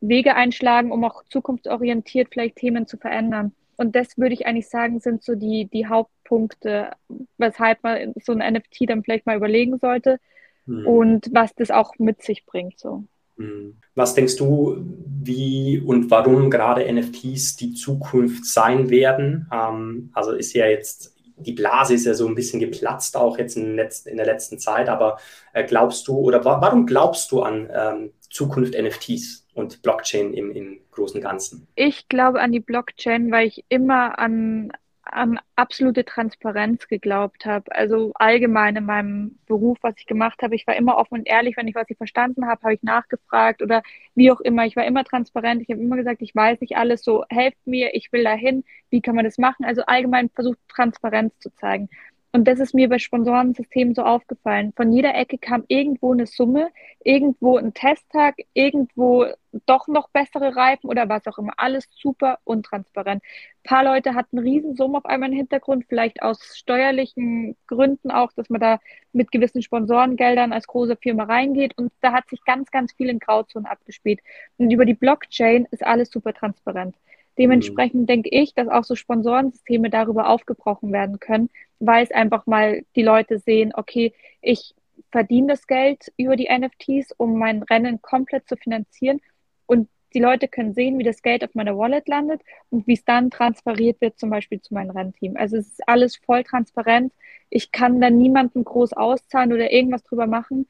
Wege 0.00 0.34
einschlagen, 0.34 0.92
um 0.92 1.04
auch 1.04 1.24
zukunftsorientiert 1.30 2.28
vielleicht 2.32 2.56
Themen 2.56 2.86
zu 2.86 2.96
verändern. 2.96 3.52
Und 3.76 3.94
das 3.94 4.18
würde 4.18 4.34
ich 4.34 4.46
eigentlich 4.46 4.68
sagen, 4.68 5.00
sind 5.00 5.22
so 5.22 5.34
die, 5.34 5.66
die 5.66 5.86
Hauptpunkte, 5.86 6.90
weshalb 7.36 7.82
man 7.82 8.12
so 8.24 8.32
ein 8.32 8.54
NFT 8.54 8.88
dann 8.88 9.04
vielleicht 9.04 9.26
mal 9.26 9.36
überlegen 9.36 9.78
sollte 9.78 10.18
mhm. 10.66 10.86
und 10.86 11.30
was 11.32 11.54
das 11.54 11.70
auch 11.70 11.94
mit 11.98 12.22
sich 12.22 12.44
bringt. 12.44 12.78
So. 12.78 13.04
Hm. 13.38 13.76
Was 13.94 14.14
denkst 14.14 14.36
du, 14.36 14.84
wie 15.22 15.78
und 15.78 16.10
warum 16.10 16.50
gerade 16.50 16.92
NFTs 16.92 17.56
die 17.56 17.72
Zukunft 17.72 18.44
sein 18.44 18.90
werden? 18.90 19.48
Ähm, 19.52 20.10
also 20.12 20.32
ist 20.32 20.54
ja 20.54 20.66
jetzt, 20.66 21.14
die 21.36 21.52
Blase 21.52 21.94
ist 21.94 22.04
ja 22.04 22.14
so 22.14 22.26
ein 22.26 22.34
bisschen 22.34 22.58
geplatzt, 22.58 23.16
auch 23.16 23.38
jetzt 23.38 23.56
in, 23.56 23.76
letzten, 23.76 24.08
in 24.08 24.16
der 24.16 24.26
letzten 24.26 24.58
Zeit, 24.58 24.88
aber 24.88 25.18
äh, 25.52 25.64
glaubst 25.64 26.08
du 26.08 26.18
oder 26.18 26.44
wa 26.44 26.60
warum 26.60 26.84
glaubst 26.84 27.30
du 27.30 27.42
an 27.42 27.70
ähm, 27.72 28.10
Zukunft 28.30 28.74
NFTs 28.74 29.46
und 29.54 29.82
Blockchain 29.82 30.34
im, 30.34 30.52
im 30.52 30.80
großen 30.90 31.20
Ganzen? 31.20 31.66
Ich 31.74 32.08
glaube 32.08 32.40
an 32.40 32.52
die 32.52 32.60
Blockchain, 32.60 33.30
weil 33.30 33.48
ich 33.48 33.64
immer 33.68 34.18
an, 34.18 34.70
an 35.02 35.40
absolute 35.56 36.04
Transparenz 36.04 36.86
geglaubt 36.88 37.46
habe. 37.46 37.74
Also 37.74 38.12
allgemein 38.14 38.76
in 38.76 38.84
meinem 38.84 39.38
Beruf, 39.46 39.78
was 39.82 39.94
ich 39.98 40.06
gemacht 40.06 40.42
habe. 40.42 40.54
Ich 40.54 40.66
war 40.66 40.76
immer 40.76 40.96
offen 40.96 41.18
und 41.18 41.26
ehrlich, 41.26 41.56
wenn 41.56 41.68
ich 41.68 41.74
was 41.74 41.88
ich 41.88 41.96
verstanden 41.96 42.46
habe, 42.46 42.62
habe 42.62 42.74
ich 42.74 42.82
nachgefragt 42.82 43.62
oder 43.62 43.82
wie 44.14 44.30
auch 44.30 44.40
immer. 44.40 44.66
Ich 44.66 44.76
war 44.76 44.84
immer 44.84 45.04
transparent. 45.04 45.62
Ich 45.62 45.70
habe 45.70 45.80
immer 45.80 45.96
gesagt, 45.96 46.22
ich 46.22 46.34
weiß 46.34 46.60
nicht 46.60 46.76
alles. 46.76 47.02
So 47.02 47.24
helft 47.28 47.66
mir, 47.66 47.94
ich 47.94 48.12
will 48.12 48.24
dahin. 48.24 48.64
Wie 48.90 49.00
kann 49.00 49.14
man 49.14 49.24
das 49.24 49.38
machen? 49.38 49.64
Also 49.64 49.82
allgemein 49.86 50.30
versucht 50.30 50.58
Transparenz 50.68 51.38
zu 51.38 51.54
zeigen. 51.54 51.88
Und 52.30 52.46
das 52.46 52.60
ist 52.60 52.74
mir 52.74 52.90
bei 52.90 52.98
Sponsorensystemen 52.98 53.94
so 53.94 54.02
aufgefallen. 54.02 54.72
Von 54.76 54.92
jeder 54.92 55.14
Ecke 55.14 55.38
kam 55.38 55.64
irgendwo 55.68 56.12
eine 56.12 56.26
Summe, 56.26 56.70
irgendwo 57.02 57.56
ein 57.56 57.72
Testtag, 57.72 58.36
irgendwo 58.52 59.26
doch 59.64 59.88
noch 59.88 60.10
bessere 60.10 60.54
Reifen 60.54 60.90
oder 60.90 61.08
was 61.08 61.26
auch 61.26 61.38
immer. 61.38 61.54
Alles 61.56 61.88
super 61.90 62.38
untransparent. 62.44 63.22
Ein 63.22 63.62
paar 63.64 63.82
Leute 63.82 64.14
hatten 64.14 64.38
Riesensummen 64.38 64.96
auf 64.96 65.06
einmal 65.06 65.30
im 65.30 65.36
Hintergrund, 65.36 65.86
vielleicht 65.88 66.20
aus 66.22 66.54
steuerlichen 66.54 67.56
Gründen 67.66 68.10
auch, 68.10 68.30
dass 68.32 68.50
man 68.50 68.60
da 68.60 68.78
mit 69.12 69.32
gewissen 69.32 69.62
Sponsorengeldern 69.62 70.52
als 70.52 70.66
große 70.66 70.96
Firma 70.96 71.24
reingeht. 71.24 71.78
Und 71.78 71.92
da 72.02 72.12
hat 72.12 72.28
sich 72.28 72.44
ganz, 72.44 72.70
ganz 72.70 72.92
viel 72.92 73.08
in 73.08 73.20
Grauzonen 73.20 73.66
abgespielt. 73.66 74.20
Und 74.58 74.70
über 74.70 74.84
die 74.84 74.94
Blockchain 74.94 75.66
ist 75.70 75.84
alles 75.84 76.10
super 76.10 76.34
transparent. 76.34 76.94
Dementsprechend 77.38 78.02
mhm. 78.02 78.06
denke 78.06 78.30
ich, 78.30 78.54
dass 78.54 78.68
auch 78.68 78.84
so 78.84 78.96
Sponsorensysteme 78.96 79.90
darüber 79.90 80.28
aufgebrochen 80.28 80.92
werden 80.92 81.20
können, 81.20 81.50
weil 81.78 82.04
es 82.04 82.10
einfach 82.10 82.46
mal 82.46 82.82
die 82.96 83.02
Leute 83.02 83.38
sehen, 83.38 83.72
okay, 83.74 84.12
ich 84.42 84.74
verdiene 85.10 85.48
das 85.48 85.66
Geld 85.66 86.12
über 86.16 86.36
die 86.36 86.48
NFTs, 86.50 87.12
um 87.16 87.38
mein 87.38 87.62
Rennen 87.62 88.02
komplett 88.02 88.48
zu 88.48 88.56
finanzieren 88.56 89.20
und 89.66 89.88
die 90.14 90.20
Leute 90.20 90.48
können 90.48 90.72
sehen, 90.72 90.98
wie 90.98 91.04
das 91.04 91.22
Geld 91.22 91.44
auf 91.44 91.54
meiner 91.54 91.76
Wallet 91.76 92.08
landet 92.08 92.40
und 92.70 92.86
wie 92.86 92.94
es 92.94 93.04
dann 93.04 93.30
transferiert 93.30 94.00
wird, 94.00 94.18
zum 94.18 94.30
Beispiel 94.30 94.60
zu 94.60 94.74
meinem 94.74 94.90
Rennteam. 94.90 95.36
Also 95.36 95.56
es 95.56 95.68
ist 95.68 95.88
alles 95.88 96.16
voll 96.16 96.44
transparent. 96.44 97.12
Ich 97.50 97.72
kann 97.72 98.00
da 98.00 98.08
niemanden 98.10 98.64
groß 98.64 98.94
auszahlen 98.94 99.52
oder 99.52 99.70
irgendwas 99.70 100.02
drüber 100.04 100.26
machen. 100.26 100.66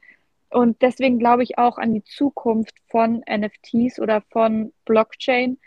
Und 0.49 0.81
deswegen 0.81 1.19
glaube 1.19 1.43
ich 1.43 1.57
auch 1.57 1.77
an 1.77 1.93
die 1.93 2.03
Zukunft 2.03 2.75
von 2.87 3.23
NFTs 3.29 3.99
oder 3.99 4.21
von 4.29 4.73
Blockchain, 4.83 5.57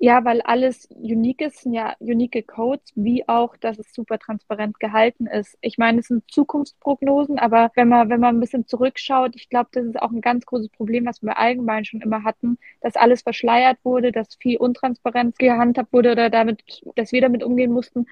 ja, 0.00 0.24
weil 0.24 0.40
alles 0.42 0.86
unique 0.90 1.40
ist, 1.40 1.62
sind 1.62 1.72
ja 1.72 1.96
unique 1.98 2.46
Codes, 2.46 2.92
wie 2.94 3.28
auch, 3.28 3.56
dass 3.56 3.78
es 3.80 3.92
super 3.92 4.18
transparent 4.20 4.78
gehalten 4.78 5.26
ist. 5.26 5.58
Ich 5.60 5.76
meine, 5.76 5.98
es 6.00 6.06
sind 6.06 6.30
Zukunftsprognosen, 6.30 7.38
aber 7.40 7.72
wenn 7.74 7.88
man, 7.88 8.08
wenn 8.08 8.20
man 8.20 8.36
ein 8.36 8.40
bisschen 8.40 8.66
zurückschaut, 8.68 9.34
ich 9.34 9.48
glaube, 9.48 9.70
das 9.72 9.86
ist 9.86 10.00
auch 10.00 10.12
ein 10.12 10.20
ganz 10.20 10.46
großes 10.46 10.68
Problem, 10.68 11.04
was 11.04 11.20
wir 11.22 11.36
allgemein 11.36 11.84
schon 11.84 12.00
immer 12.00 12.22
hatten, 12.22 12.58
dass 12.80 12.94
alles 12.94 13.22
verschleiert 13.22 13.78
wurde, 13.82 14.12
dass 14.12 14.36
viel 14.36 14.56
Untransparenz 14.58 15.36
gehandhabt 15.36 15.92
wurde 15.92 16.12
oder 16.12 16.30
damit, 16.30 16.62
dass 16.94 17.10
wir 17.10 17.20
damit 17.20 17.42
umgehen 17.42 17.72
mussten 17.72 18.06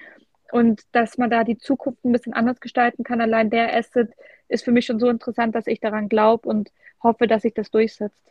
und 0.51 0.81
dass 0.91 1.17
man 1.17 1.29
da 1.29 1.45
die 1.45 1.57
Zukunft 1.57 2.03
ein 2.03 2.11
bisschen 2.11 2.33
anders 2.33 2.59
gestalten 2.59 3.05
kann. 3.05 3.21
Allein 3.21 3.49
der 3.49 3.73
Asset 3.73 4.11
ist 4.49 4.65
für 4.65 4.73
mich 4.73 4.85
schon 4.85 4.99
so 4.99 5.07
interessant, 5.07 5.55
dass 5.55 5.67
ich 5.67 5.79
daran 5.79 6.09
glaube 6.09 6.49
und 6.49 6.69
hoffe, 7.01 7.27
dass 7.27 7.43
sich 7.43 7.53
das 7.53 7.71
durchsetzt. 7.71 8.23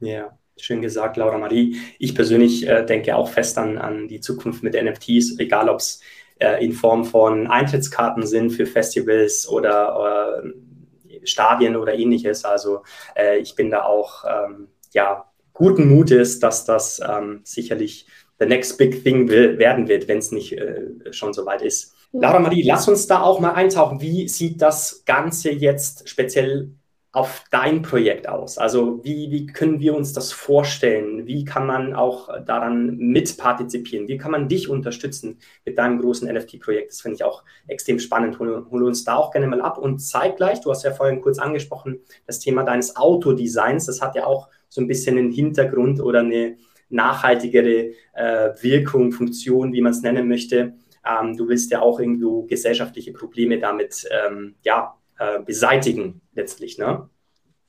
Ja. 0.00 0.36
Schön 0.56 0.82
gesagt, 0.82 1.16
Laura 1.16 1.38
Marie. 1.38 1.76
Ich 1.98 2.14
persönlich 2.14 2.66
äh, 2.66 2.84
denke 2.84 3.16
auch 3.16 3.28
fest 3.28 3.58
an, 3.58 3.76
an 3.78 4.08
die 4.08 4.20
Zukunft 4.20 4.62
mit 4.62 4.74
NFTs, 4.74 5.38
egal 5.38 5.68
ob 5.68 5.80
es 5.80 6.00
äh, 6.38 6.64
in 6.64 6.72
Form 6.72 7.04
von 7.04 7.46
Eintrittskarten 7.48 8.26
sind 8.26 8.50
für 8.50 8.66
Festivals 8.66 9.48
oder 9.48 10.42
äh, 10.44 11.26
Stadien 11.26 11.76
oder 11.76 11.94
ähnliches. 11.94 12.44
Also 12.44 12.82
äh, 13.16 13.38
ich 13.38 13.56
bin 13.56 13.70
da 13.70 13.84
auch 13.84 14.24
ähm, 14.24 14.68
ja, 14.92 15.24
guten 15.52 15.88
Mutes, 15.88 16.38
dass 16.38 16.64
das 16.64 17.00
ähm, 17.00 17.40
sicherlich 17.44 18.06
the 18.38 18.46
next 18.46 18.78
big 18.78 19.02
thing 19.02 19.28
will, 19.28 19.58
werden 19.58 19.88
wird, 19.88 20.08
wenn 20.08 20.18
es 20.18 20.32
nicht 20.32 20.52
äh, 20.52 21.12
schon 21.12 21.32
so 21.32 21.46
weit 21.46 21.62
ist. 21.62 21.94
Laura 22.12 22.38
Marie, 22.38 22.62
lass 22.62 22.86
uns 22.86 23.06
da 23.08 23.22
auch 23.22 23.40
mal 23.40 23.54
eintauchen. 23.54 24.00
Wie 24.00 24.28
sieht 24.28 24.62
das 24.62 25.02
Ganze 25.04 25.50
jetzt 25.50 26.08
speziell 26.08 26.70
auf 27.14 27.44
dein 27.52 27.82
Projekt 27.82 28.28
aus? 28.28 28.58
Also 28.58 29.02
wie, 29.04 29.30
wie 29.30 29.46
können 29.46 29.78
wir 29.78 29.94
uns 29.94 30.12
das 30.12 30.32
vorstellen? 30.32 31.26
Wie 31.26 31.44
kann 31.44 31.64
man 31.64 31.94
auch 31.94 32.28
daran 32.44 32.96
mitpartizipieren? 32.96 34.08
Wie 34.08 34.18
kann 34.18 34.32
man 34.32 34.48
dich 34.48 34.68
unterstützen 34.68 35.38
mit 35.64 35.78
deinem 35.78 36.00
großen 36.00 36.28
NFT-Projekt? 36.28 36.90
Das 36.90 37.02
finde 37.02 37.14
ich 37.14 37.24
auch 37.24 37.44
extrem 37.68 38.00
spannend. 38.00 38.40
Hol, 38.40 38.66
hol, 38.68 38.82
uns 38.82 39.04
da 39.04 39.14
auch 39.14 39.30
gerne 39.30 39.46
mal 39.46 39.60
ab 39.60 39.78
und 39.78 40.00
zeig 40.00 40.36
gleich, 40.36 40.60
du 40.60 40.70
hast 40.70 40.82
ja 40.82 40.92
vorhin 40.92 41.20
kurz 41.20 41.38
angesprochen, 41.38 42.00
das 42.26 42.40
Thema 42.40 42.64
deines 42.64 42.96
Autodesigns. 42.96 43.86
Das 43.86 44.02
hat 44.02 44.16
ja 44.16 44.26
auch 44.26 44.48
so 44.68 44.80
ein 44.80 44.88
bisschen 44.88 45.16
einen 45.16 45.30
Hintergrund 45.30 46.00
oder 46.00 46.18
eine 46.18 46.56
nachhaltigere 46.88 47.92
äh, 48.14 48.50
Wirkung, 48.60 49.12
Funktion, 49.12 49.72
wie 49.72 49.82
man 49.82 49.92
es 49.92 50.02
nennen 50.02 50.26
möchte. 50.26 50.74
Ähm, 51.06 51.36
du 51.36 51.48
willst 51.48 51.70
ja 51.70 51.80
auch 51.80 52.00
irgendwo 52.00 52.42
gesellschaftliche 52.42 53.12
Probleme 53.12 53.60
damit 53.60 54.04
ähm, 54.10 54.56
ja, 54.64 54.96
äh, 55.18 55.40
beseitigen 55.40 56.20
letztlich, 56.34 56.78
ne? 56.78 57.08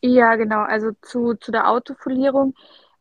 Ja, 0.01 0.35
genau. 0.35 0.61
Also 0.61 0.91
zu, 1.01 1.35
zu 1.35 1.51
der 1.51 1.69
Autofolierung, 1.69 2.53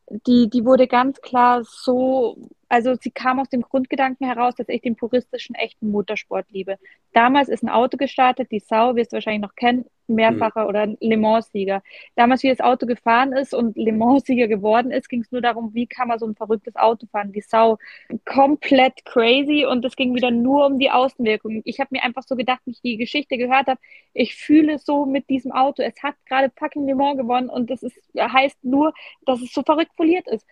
die, 0.09 0.49
die 0.49 0.65
wurde 0.65 0.87
ganz 0.87 1.21
klar 1.21 1.63
so 1.63 2.37
also 2.67 2.95
sie 2.99 3.11
kam 3.11 3.39
aus 3.39 3.49
dem 3.49 3.61
Grundgedanken 3.61 4.27
heraus, 4.27 4.55
dass 4.55 4.69
ich 4.69 4.81
den 4.81 4.95
puristischen, 4.95 5.55
echten 5.55 5.91
Motorsport 5.91 6.47
liebe. 6.49 6.77
Damals 7.13 7.49
ist 7.49 7.63
ein 7.63 7.69
Auto 7.69 7.97
gestartet, 7.97 8.51
die 8.51 8.59
Sau, 8.59 8.95
wirst 8.95 9.11
du 9.11 9.15
wahrscheinlich 9.15 9.41
noch 9.41 9.55
kennen, 9.55 9.85
mehrfacher 10.07 10.63
mhm. 10.63 10.69
oder 10.69 10.87
Le 10.99 11.17
Mans-Sieger. 11.17 11.81
Damals, 12.15 12.43
wie 12.43 12.49
das 12.49 12.59
Auto 12.59 12.85
gefahren 12.85 13.33
ist 13.33 13.53
und 13.53 13.77
Le 13.77 13.91
Mans-Sieger 13.91 14.47
geworden 14.47 14.91
ist, 14.91 15.09
ging 15.09 15.21
es 15.21 15.31
nur 15.31 15.41
darum, 15.41 15.73
wie 15.73 15.87
kann 15.87 16.07
man 16.07 16.19
so 16.19 16.27
ein 16.27 16.35
verrücktes 16.35 16.75
Auto 16.75 17.07
fahren. 17.07 17.31
Die 17.31 17.41
Sau, 17.41 17.77
komplett 18.25 19.05
crazy 19.05 19.65
und 19.65 19.85
es 19.85 19.95
ging 19.95 20.15
wieder 20.15 20.31
nur 20.31 20.65
um 20.65 20.79
die 20.79 20.91
Außenwirkung. 20.91 21.61
Ich 21.65 21.79
habe 21.79 21.89
mir 21.91 22.03
einfach 22.03 22.23
so 22.23 22.35
gedacht, 22.35 22.61
wie 22.65 22.71
ich 22.71 22.81
die 22.81 22.97
Geschichte 22.97 23.37
gehört 23.37 23.67
habe, 23.67 23.79
ich 24.13 24.35
fühle 24.35 24.79
so 24.79 25.05
mit 25.05 25.29
diesem 25.29 25.51
Auto. 25.51 25.81
Es 25.83 26.01
hat 26.03 26.15
gerade 26.25 26.51
fucking 26.57 26.87
Le 26.87 26.95
Mans 26.95 27.17
gewonnen 27.17 27.49
und 27.49 27.69
das 27.69 27.83
ist, 27.83 27.97
heißt 28.17 28.63
nur, 28.63 28.93
dass 29.25 29.41
es 29.41 29.53
so 29.53 29.63
verrückt 29.63 29.91
foliert 29.95 30.27
ist. 30.27 30.45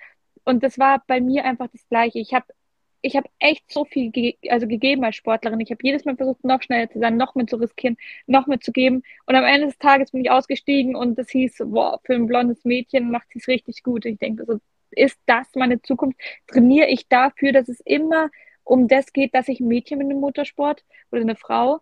Und 0.45 0.63
das 0.63 0.77
war 0.79 1.03
bei 1.07 1.21
mir 1.21 1.45
einfach 1.45 1.67
das 1.71 1.87
Gleiche. 1.89 2.19
Ich 2.19 2.33
habe 2.33 2.45
ich 3.03 3.17
habe 3.17 3.29
echt 3.39 3.69
so 3.71 3.85
viel 3.85 4.11
ge 4.11 4.37
also 4.49 4.65
gegeben 4.67 5.03
als 5.03 5.17
Sportlerin. 5.17 5.59
Ich 5.59 5.71
habe 5.71 5.79
jedes 5.83 6.05
Mal 6.05 6.15
versucht, 6.15 6.43
noch 6.45 6.61
schneller 6.61 6.89
zu 6.89 6.99
sein, 6.99 7.17
noch 7.17 7.35
mehr 7.35 7.47
zu 7.47 7.57
riskieren, 7.57 7.97
noch 8.27 8.47
mehr 8.47 8.61
zu 8.61 8.71
geben. 8.71 9.03
Und 9.25 9.35
am 9.35 9.43
Ende 9.43 9.67
des 9.67 9.77
Tages 9.77 10.11
bin 10.11 10.21
ich 10.21 10.31
ausgestiegen 10.31 10.95
und 10.95 11.19
das 11.19 11.29
hieß, 11.29 11.63
boah, 11.65 11.99
für 12.05 12.15
ein 12.15 12.27
blondes 12.27 12.63
Mädchen 12.65 13.11
macht 13.11 13.27
sie 13.31 13.39
es 13.39 13.47
richtig 13.47 13.83
gut. 13.83 14.05
ich 14.05 14.19
denke, 14.19 14.45
so 14.45 14.59
ist 14.91 15.19
das 15.25 15.47
meine 15.55 15.81
Zukunft? 15.81 16.19
Trainiere 16.47 16.87
ich 16.87 17.07
dafür, 17.09 17.51
dass 17.51 17.67
es 17.67 17.79
immer 17.81 18.29
um 18.63 18.87
das 18.87 19.11
geht, 19.13 19.35
dass 19.35 19.49
ich 19.49 19.59
ein 19.59 19.67
Mädchen 19.67 19.99
bin 19.99 20.11
im 20.11 20.19
Motorsport 20.19 20.83
oder 21.11 21.21
eine 21.21 21.35
Frau? 21.35 21.81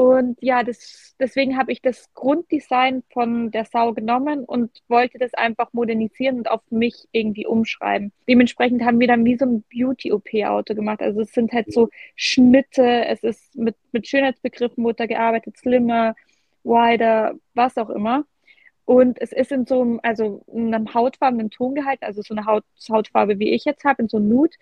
Und 0.00 0.38
ja, 0.40 0.62
das, 0.62 1.14
deswegen 1.20 1.58
habe 1.58 1.72
ich 1.72 1.82
das 1.82 2.08
Grunddesign 2.14 3.02
von 3.12 3.50
der 3.50 3.66
Sau 3.66 3.92
genommen 3.92 4.46
und 4.46 4.70
wollte 4.88 5.18
das 5.18 5.34
einfach 5.34 5.74
modernisieren 5.74 6.38
und 6.38 6.50
auf 6.50 6.62
mich 6.70 7.06
irgendwie 7.12 7.44
umschreiben. 7.46 8.10
Dementsprechend 8.26 8.82
haben 8.82 8.98
wir 8.98 9.08
dann 9.08 9.26
wie 9.26 9.36
so 9.36 9.44
ein 9.44 9.62
Beauty-OP-Auto 9.70 10.74
gemacht. 10.74 11.02
Also 11.02 11.20
es 11.20 11.32
sind 11.32 11.52
halt 11.52 11.70
so 11.70 11.90
Schnitte, 12.16 13.04
es 13.08 13.22
ist 13.22 13.54
mit, 13.54 13.76
mit 13.92 14.08
Schönheitsbegriffen 14.08 14.82
wurde 14.82 15.06
gearbeitet, 15.06 15.58
slimmer, 15.58 16.14
wider, 16.64 17.34
was 17.52 17.76
auch 17.76 17.90
immer. 17.90 18.24
Und 18.86 19.20
es 19.20 19.32
ist 19.32 19.52
in 19.52 19.66
so 19.66 19.82
einem, 19.82 20.00
also 20.02 20.42
in 20.52 20.74
einem 20.74 20.94
hautfarbenen 20.94 21.50
Ton 21.50 21.74
gehalten, 21.74 22.06
also 22.06 22.22
so 22.22 22.34
eine 22.34 22.46
Haut, 22.46 22.64
Hautfarbe, 22.90 23.38
wie 23.38 23.50
ich 23.50 23.64
jetzt 23.66 23.84
habe, 23.84 24.02
in 24.02 24.08
so 24.08 24.18
Nude. 24.18 24.56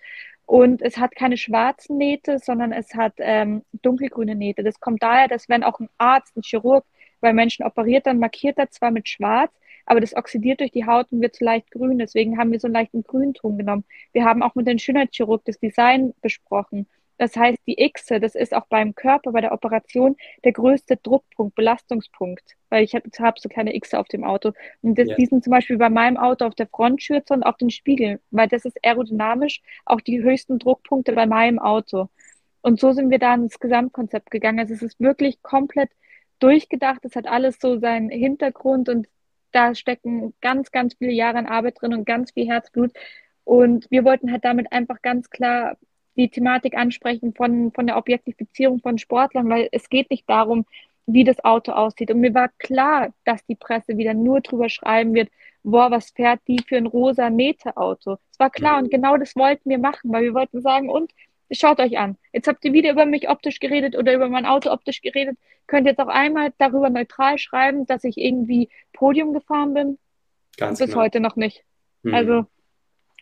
Und 0.49 0.81
es 0.81 0.97
hat 0.97 1.15
keine 1.15 1.37
schwarzen 1.37 1.99
Nähte, 1.99 2.39
sondern 2.39 2.71
es 2.71 2.95
hat 2.95 3.13
ähm, 3.19 3.61
dunkelgrüne 3.83 4.33
Nähte. 4.33 4.63
Das 4.63 4.79
kommt 4.79 5.03
daher, 5.03 5.27
dass 5.27 5.47
wenn 5.47 5.63
auch 5.63 5.79
ein 5.79 5.89
Arzt, 5.99 6.35
ein 6.35 6.41
Chirurg 6.41 6.85
bei 7.21 7.33
Menschen 7.33 7.63
operiert, 7.63 8.07
dann 8.07 8.17
markiert 8.17 8.57
er 8.57 8.71
zwar 8.71 8.89
mit 8.89 9.07
schwarz, 9.07 9.51
aber 9.85 10.01
das 10.01 10.15
oxidiert 10.15 10.59
durch 10.59 10.71
die 10.71 10.87
Haut 10.87 11.11
und 11.11 11.21
wird 11.21 11.35
so 11.35 11.45
leicht 11.45 11.69
grün. 11.69 11.99
Deswegen 11.99 12.39
haben 12.39 12.51
wir 12.51 12.59
so 12.59 12.65
einen 12.65 12.73
leichten 12.73 13.03
Grünton 13.03 13.59
genommen. 13.59 13.85
Wir 14.11 14.25
haben 14.25 14.41
auch 14.41 14.55
mit 14.55 14.67
dem 14.67 14.79
Schönheitschirurg 14.79 15.45
das 15.45 15.59
Design 15.59 16.15
besprochen. 16.19 16.87
Das 17.19 17.35
heißt, 17.35 17.59
die 17.67 17.75
Xe, 17.75 18.21
das 18.21 18.33
ist 18.33 18.55
auch 18.55 18.65
beim 18.67 18.95
Körper, 18.95 19.33
bei 19.33 19.41
der 19.41 19.51
Operation 19.51 20.15
der 20.45 20.53
größte 20.53 20.95
Druckpunkt, 20.95 21.53
Belastungspunkt, 21.53 22.55
weil 22.69 22.85
ich 22.85 22.95
habe 22.95 23.09
hab 23.19 23.39
so 23.39 23.49
kleine 23.49 23.77
Xe 23.77 23.99
auf 23.99 24.07
dem 24.07 24.23
Auto. 24.23 24.53
Und 24.81 24.97
das, 24.97 25.09
yeah. 25.09 25.17
die 25.17 25.25
sind 25.25 25.43
zum 25.43 25.51
Beispiel 25.51 25.77
bei 25.77 25.89
meinem 25.89 26.15
Auto 26.15 26.45
auf 26.45 26.55
der 26.55 26.67
Frontschürze 26.67 27.33
und 27.33 27.43
auf 27.43 27.57
den 27.57 27.71
Spiegeln, 27.71 28.19
weil 28.31 28.47
das 28.47 28.63
ist 28.63 28.77
aerodynamisch 28.85 29.61
auch 29.85 29.99
die 29.99 30.23
höchsten 30.23 30.59
Druckpunkte 30.59 31.11
bei 31.11 31.25
meinem 31.25 31.59
Auto. 31.59 32.07
Und 32.61 32.79
so 32.79 32.93
sind 32.93 33.09
wir 33.09 33.19
da 33.19 33.35
ins 33.35 33.59
Gesamtkonzept 33.59 34.31
gegangen. 34.31 34.59
Also 34.59 34.73
es 34.73 34.81
ist 34.81 34.97
wirklich 35.01 35.41
komplett 35.43 35.89
durchgedacht. 36.39 37.03
Es 37.03 37.17
hat 37.17 37.27
alles 37.27 37.59
so 37.59 37.79
seinen 37.79 38.09
Hintergrund 38.09 38.87
und 38.87 39.07
da 39.51 39.75
stecken 39.75 40.33
ganz, 40.39 40.71
ganz 40.71 40.93
viele 40.93 41.11
Jahre 41.11 41.39
an 41.39 41.47
Arbeit 41.47 41.81
drin 41.81 41.93
und 41.93 42.05
ganz 42.05 42.31
viel 42.31 42.47
Herzblut. 42.47 42.91
Und 43.43 43.87
wir 43.89 44.05
wollten 44.05 44.31
halt 44.31 44.45
damit 44.45 44.71
einfach 44.71 45.01
ganz 45.01 45.29
klar 45.29 45.75
die 46.19 46.29
Thematik 46.29 46.75
ansprechen 46.75 47.33
von, 47.33 47.71
von 47.71 47.87
der 47.87 47.97
Objektifizierung 47.97 48.81
von 48.81 48.97
Sportlern, 48.97 49.49
weil 49.49 49.69
es 49.71 49.89
geht 49.89 50.09
nicht 50.11 50.29
darum, 50.29 50.65
wie 51.05 51.23
das 51.23 51.43
Auto 51.43 51.71
aussieht. 51.71 52.11
Und 52.11 52.19
mir 52.19 52.33
war 52.33 52.49
klar, 52.59 53.13
dass 53.23 53.45
die 53.45 53.55
Presse 53.55 53.97
wieder 53.97 54.13
nur 54.13 54.41
drüber 54.41 54.69
schreiben 54.69 55.13
wird, 55.13 55.29
boah, 55.63 55.89
was 55.91 56.11
fährt 56.11 56.41
die 56.47 56.61
für 56.67 56.77
ein 56.77 56.85
rosa 56.85 57.29
Meter-Auto. 57.29 58.17
Es 58.31 58.39
war 58.39 58.49
klar 58.49 58.79
und 58.79 58.91
genau 58.91 59.17
das 59.17 59.35
wollten 59.35 59.69
wir 59.69 59.79
machen, 59.79 60.11
weil 60.11 60.23
wir 60.23 60.33
wollten 60.33 60.61
sagen, 60.61 60.89
und 60.89 61.11
schaut 61.51 61.79
euch 61.79 61.97
an. 61.97 62.17
Jetzt 62.33 62.47
habt 62.47 62.63
ihr 62.65 62.73
wieder 62.73 62.91
über 62.91 63.05
mich 63.05 63.29
optisch 63.29 63.59
geredet 63.59 63.95
oder 63.97 64.13
über 64.13 64.27
mein 64.27 64.45
Auto 64.45 64.71
optisch 64.71 65.01
geredet. 65.01 65.37
Könnt 65.67 65.87
jetzt 65.87 65.99
auch 65.99 66.07
einmal 66.07 66.53
darüber 66.57 66.89
neutral 66.89 67.37
schreiben, 67.37 67.85
dass 67.85 68.03
ich 68.03 68.17
irgendwie 68.17 68.69
Podium 68.93 69.33
gefahren 69.33 69.73
bin. 69.73 69.97
Ganz 70.57 70.79
Bis 70.79 70.89
genau. 70.89 71.01
heute 71.01 71.21
noch 71.21 71.37
nicht. 71.37 71.63
Mhm. 72.03 72.13
Also, 72.13 72.45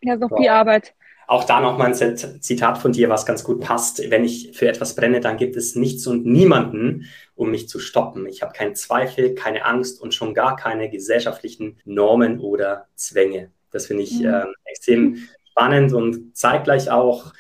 ja, 0.02 0.16
ist 0.16 0.20
noch 0.20 0.32
wow. 0.32 0.40
viel 0.40 0.50
Arbeit. 0.50 0.96
Auch 1.28 1.44
da 1.44 1.60
nochmal 1.60 1.94
ein 1.94 2.18
Zitat 2.42 2.78
von 2.78 2.94
dir, 2.94 3.10
was 3.10 3.26
ganz 3.26 3.44
gut 3.44 3.60
passt. 3.60 4.10
Wenn 4.10 4.24
ich 4.24 4.52
für 4.54 4.70
etwas 4.70 4.96
brenne, 4.96 5.20
dann 5.20 5.36
gibt 5.36 5.58
es 5.58 5.76
nichts 5.76 6.08
und 6.08 6.26
niemanden, 6.26 7.06
um 7.36 7.52
mich 7.52 7.68
zu 7.68 7.80
stoppen. 7.80 8.26
Ich 8.28 8.42
habe 8.42 8.54
keinen 8.54 8.76
Zweifel, 8.76 9.36
keine 9.36 9.66
Angst 9.66 10.02
und 10.02 10.14
schon 10.14 10.34
gar 10.34 10.56
keine 10.56 10.90
gesellschaftlichen 10.90 11.78
Normen 11.84 12.40
oder 12.40 12.88
Zwänge. 12.96 13.52
Das 13.72 13.88
finde 13.88 14.04
ich 14.04 14.20
mhm. 14.20 14.28
äh, 14.28 14.46
extrem 14.64 15.28
spannend 15.52 15.92
und 15.92 16.38
zeitgleich 16.38 16.90
auch 16.90 17.34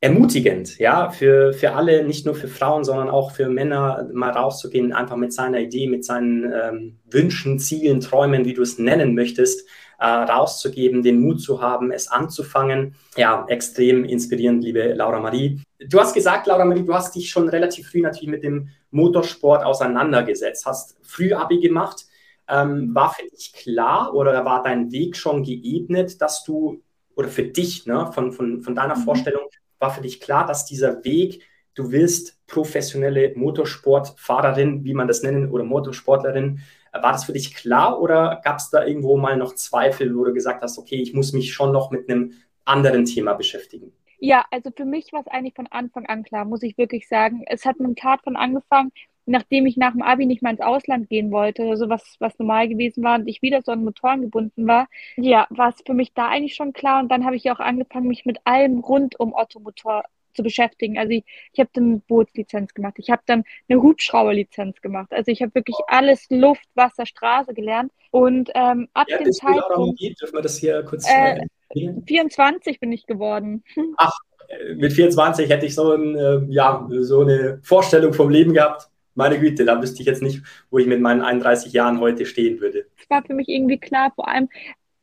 ermutigend, 0.00 0.78
ja, 0.78 1.10
für, 1.10 1.52
für 1.52 1.72
alle, 1.72 2.04
nicht 2.04 2.26
nur 2.26 2.34
für 2.34 2.48
Frauen, 2.48 2.84
sondern 2.84 3.08
auch 3.08 3.32
für 3.32 3.48
Männer, 3.48 4.08
mal 4.12 4.30
rauszugehen, 4.30 4.92
einfach 4.92 5.16
mit 5.16 5.32
seiner 5.32 5.58
Idee, 5.58 5.88
mit 5.88 6.04
seinen 6.04 6.44
ähm, 6.44 6.98
Wünschen, 7.10 7.58
Zielen, 7.58 8.00
Träumen, 8.00 8.44
wie 8.44 8.54
du 8.54 8.62
es 8.62 8.78
nennen 8.78 9.14
möchtest, 9.14 9.66
äh, 9.98 10.06
rauszugeben, 10.06 11.02
den 11.02 11.20
Mut 11.20 11.40
zu 11.40 11.60
haben, 11.60 11.90
es 11.90 12.08
anzufangen. 12.08 12.94
Ja, 13.16 13.46
extrem 13.48 14.04
inspirierend, 14.04 14.62
liebe 14.62 14.92
Laura 14.92 15.20
Marie. 15.20 15.60
Du 15.78 16.00
hast 16.00 16.14
gesagt, 16.14 16.46
Laura 16.46 16.64
Marie, 16.64 16.84
du 16.84 16.94
hast 16.94 17.14
dich 17.14 17.30
schon 17.30 17.48
relativ 17.48 17.90
früh 17.90 18.00
natürlich 18.00 18.30
mit 18.30 18.42
dem 18.42 18.68
Motorsport 18.90 19.64
auseinandergesetzt, 19.64 20.66
hast 20.66 20.96
früh 21.02 21.32
Abi 21.32 21.60
gemacht. 21.60 22.06
Ähm, 22.48 22.94
war 22.94 23.12
für 23.12 23.26
dich 23.28 23.52
klar 23.52 24.14
oder 24.14 24.44
war 24.44 24.62
dein 24.62 24.92
Weg 24.92 25.16
schon 25.16 25.42
geebnet, 25.42 26.22
dass 26.22 26.44
du, 26.44 26.80
oder 27.16 27.28
für 27.28 27.42
dich, 27.42 27.86
ne, 27.86 28.12
von, 28.12 28.30
von, 28.30 28.62
von 28.62 28.74
deiner 28.74 28.96
mhm. 28.96 29.02
Vorstellung, 29.02 29.42
war 29.80 29.90
für 29.90 30.02
dich 30.02 30.20
klar, 30.20 30.46
dass 30.46 30.64
dieser 30.64 31.04
Weg, 31.04 31.42
du 31.74 31.90
willst 31.90 32.38
professionelle 32.46 33.32
Motorsportfahrerin, 33.34 34.84
wie 34.84 34.94
man 34.94 35.08
das 35.08 35.22
nennen, 35.22 35.50
oder 35.50 35.64
Motorsportlerin, 35.64 36.60
war 37.02 37.12
das 37.12 37.24
für 37.24 37.32
dich 37.32 37.54
klar 37.54 38.00
oder 38.00 38.40
gab 38.44 38.58
es 38.58 38.70
da 38.70 38.84
irgendwo 38.84 39.16
mal 39.16 39.36
noch 39.36 39.54
Zweifel, 39.54 40.16
wo 40.16 40.24
du 40.24 40.32
gesagt 40.32 40.62
hast, 40.62 40.78
okay, 40.78 40.96
ich 40.96 41.14
muss 41.14 41.32
mich 41.32 41.52
schon 41.52 41.72
noch 41.72 41.90
mit 41.90 42.08
einem 42.08 42.32
anderen 42.64 43.04
Thema 43.04 43.34
beschäftigen? 43.34 43.92
Ja, 44.18 44.44
also 44.50 44.70
für 44.74 44.84
mich 44.84 45.12
war 45.12 45.20
es 45.20 45.28
eigentlich 45.28 45.54
von 45.54 45.66
Anfang 45.66 46.06
an 46.06 46.22
klar, 46.22 46.44
muss 46.44 46.62
ich 46.62 46.78
wirklich 46.78 47.08
sagen. 47.08 47.44
Es 47.46 47.64
hat 47.64 47.78
mit 47.78 47.88
dem 47.88 47.96
Tat 47.96 48.22
von 48.24 48.36
angefangen, 48.36 48.90
nachdem 49.26 49.66
ich 49.66 49.76
nach 49.76 49.92
dem 49.92 50.02
Abi 50.02 50.24
nicht 50.26 50.42
mal 50.42 50.50
ins 50.50 50.60
Ausland 50.60 51.08
gehen 51.08 51.30
wollte, 51.30 51.64
also 51.64 51.88
was, 51.88 52.16
was 52.20 52.38
normal 52.38 52.68
gewesen 52.68 53.02
war 53.02 53.18
und 53.18 53.28
ich 53.28 53.42
wieder 53.42 53.60
so 53.62 53.72
an 53.72 53.84
Motoren 53.84 54.22
gebunden 54.22 54.66
war, 54.66 54.88
ja, 55.16 55.46
war 55.50 55.68
es 55.70 55.82
für 55.84 55.94
mich 55.94 56.14
da 56.14 56.28
eigentlich 56.28 56.54
schon 56.54 56.72
klar. 56.72 57.00
Und 57.00 57.10
dann 57.10 57.24
habe 57.26 57.36
ich 57.36 57.50
auch 57.50 57.60
angefangen, 57.60 58.08
mich 58.08 58.24
mit 58.24 58.38
allem 58.44 58.78
rund 58.78 59.18
um 59.20 59.34
Ottomotor 59.34 60.04
zu 60.36 60.42
beschäftigen. 60.42 60.98
Also 60.98 61.12
ich, 61.12 61.24
ich 61.52 61.60
habe 61.60 61.70
dann 61.72 62.00
Bootslizenz 62.02 62.74
gemacht, 62.74 62.94
ich 62.98 63.10
habe 63.10 63.22
dann 63.26 63.44
eine 63.68 63.82
Hubschrauberlizenz 63.82 64.80
gemacht. 64.80 65.12
Also 65.12 65.30
ich 65.30 65.42
habe 65.42 65.54
wirklich 65.54 65.76
alles 65.88 66.26
Luft, 66.30 66.66
Wasser, 66.74 67.06
Straße 67.06 67.54
gelernt. 67.54 67.92
Und 68.10 68.50
ähm, 68.54 68.88
ab 68.94 69.06
ja, 69.08 69.18
dem 69.18 69.32
Zeitpunkt... 69.32 70.00
Dürfen 70.00 70.34
wir 70.34 70.42
das 70.42 70.58
hier 70.58 70.82
kurz... 70.82 71.06
Äh, 71.08 71.40
24 72.06 72.78
bin 72.78 72.92
ich 72.92 73.06
geworden. 73.06 73.64
Ach, 73.96 74.12
mit 74.76 74.92
24 74.92 75.50
hätte 75.50 75.66
ich 75.66 75.74
so, 75.74 75.92
ein, 75.92 76.14
äh, 76.14 76.40
ja, 76.48 76.86
so 77.00 77.22
eine 77.22 77.58
Vorstellung 77.62 78.12
vom 78.12 78.30
Leben 78.30 78.52
gehabt 78.52 78.88
meine 79.16 79.40
Güte, 79.40 79.64
da 79.64 79.80
wüsste 79.82 80.00
ich 80.00 80.06
jetzt 80.06 80.22
nicht, 80.22 80.42
wo 80.70 80.78
ich 80.78 80.86
mit 80.86 81.00
meinen 81.00 81.22
31 81.22 81.72
Jahren 81.72 82.00
heute 82.00 82.26
stehen 82.26 82.60
würde. 82.60 82.86
Es 83.00 83.08
war 83.10 83.24
für 83.24 83.34
mich 83.34 83.48
irgendwie 83.48 83.78
klar, 83.78 84.12
vor 84.14 84.28
allem, 84.28 84.48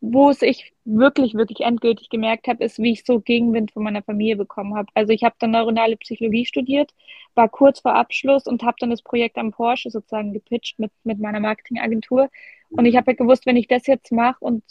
wo 0.06 0.30
es 0.30 0.42
ich 0.42 0.74
wirklich, 0.84 1.34
wirklich 1.34 1.62
endgültig 1.62 2.10
gemerkt 2.10 2.50
habe, 2.50 2.62
ist, 2.66 2.78
wie 2.78 2.92
ich 2.92 3.06
so 3.06 3.22
Gegenwind 3.22 3.72
von 3.72 3.84
meiner 3.84 4.04
Familie 4.04 4.36
bekommen 4.36 4.76
habe. 4.76 4.90
Also 4.96 5.14
ich 5.14 5.24
habe 5.24 5.36
dann 5.40 5.52
neuronale 5.52 5.96
Psychologie 5.96 6.46
studiert, 6.46 6.94
war 7.36 7.48
kurz 7.48 7.80
vor 7.80 7.96
Abschluss 7.96 8.46
und 8.46 8.64
habe 8.64 8.76
dann 8.82 8.90
das 8.90 9.02
Projekt 9.02 9.38
am 9.38 9.52
Porsche 9.52 9.90
sozusagen 9.90 10.34
gepitcht 10.34 10.78
mit, 10.78 10.92
mit 11.06 11.20
meiner 11.20 11.40
Marketingagentur. 11.40 12.30
Und 12.72 12.86
ich 12.86 12.98
habe 12.98 13.12
ja 13.12 13.16
gewusst, 13.16 13.46
wenn 13.46 13.56
ich 13.56 13.68
das 13.68 13.88
jetzt 13.88 14.12
mache 14.12 14.44
und 14.44 14.64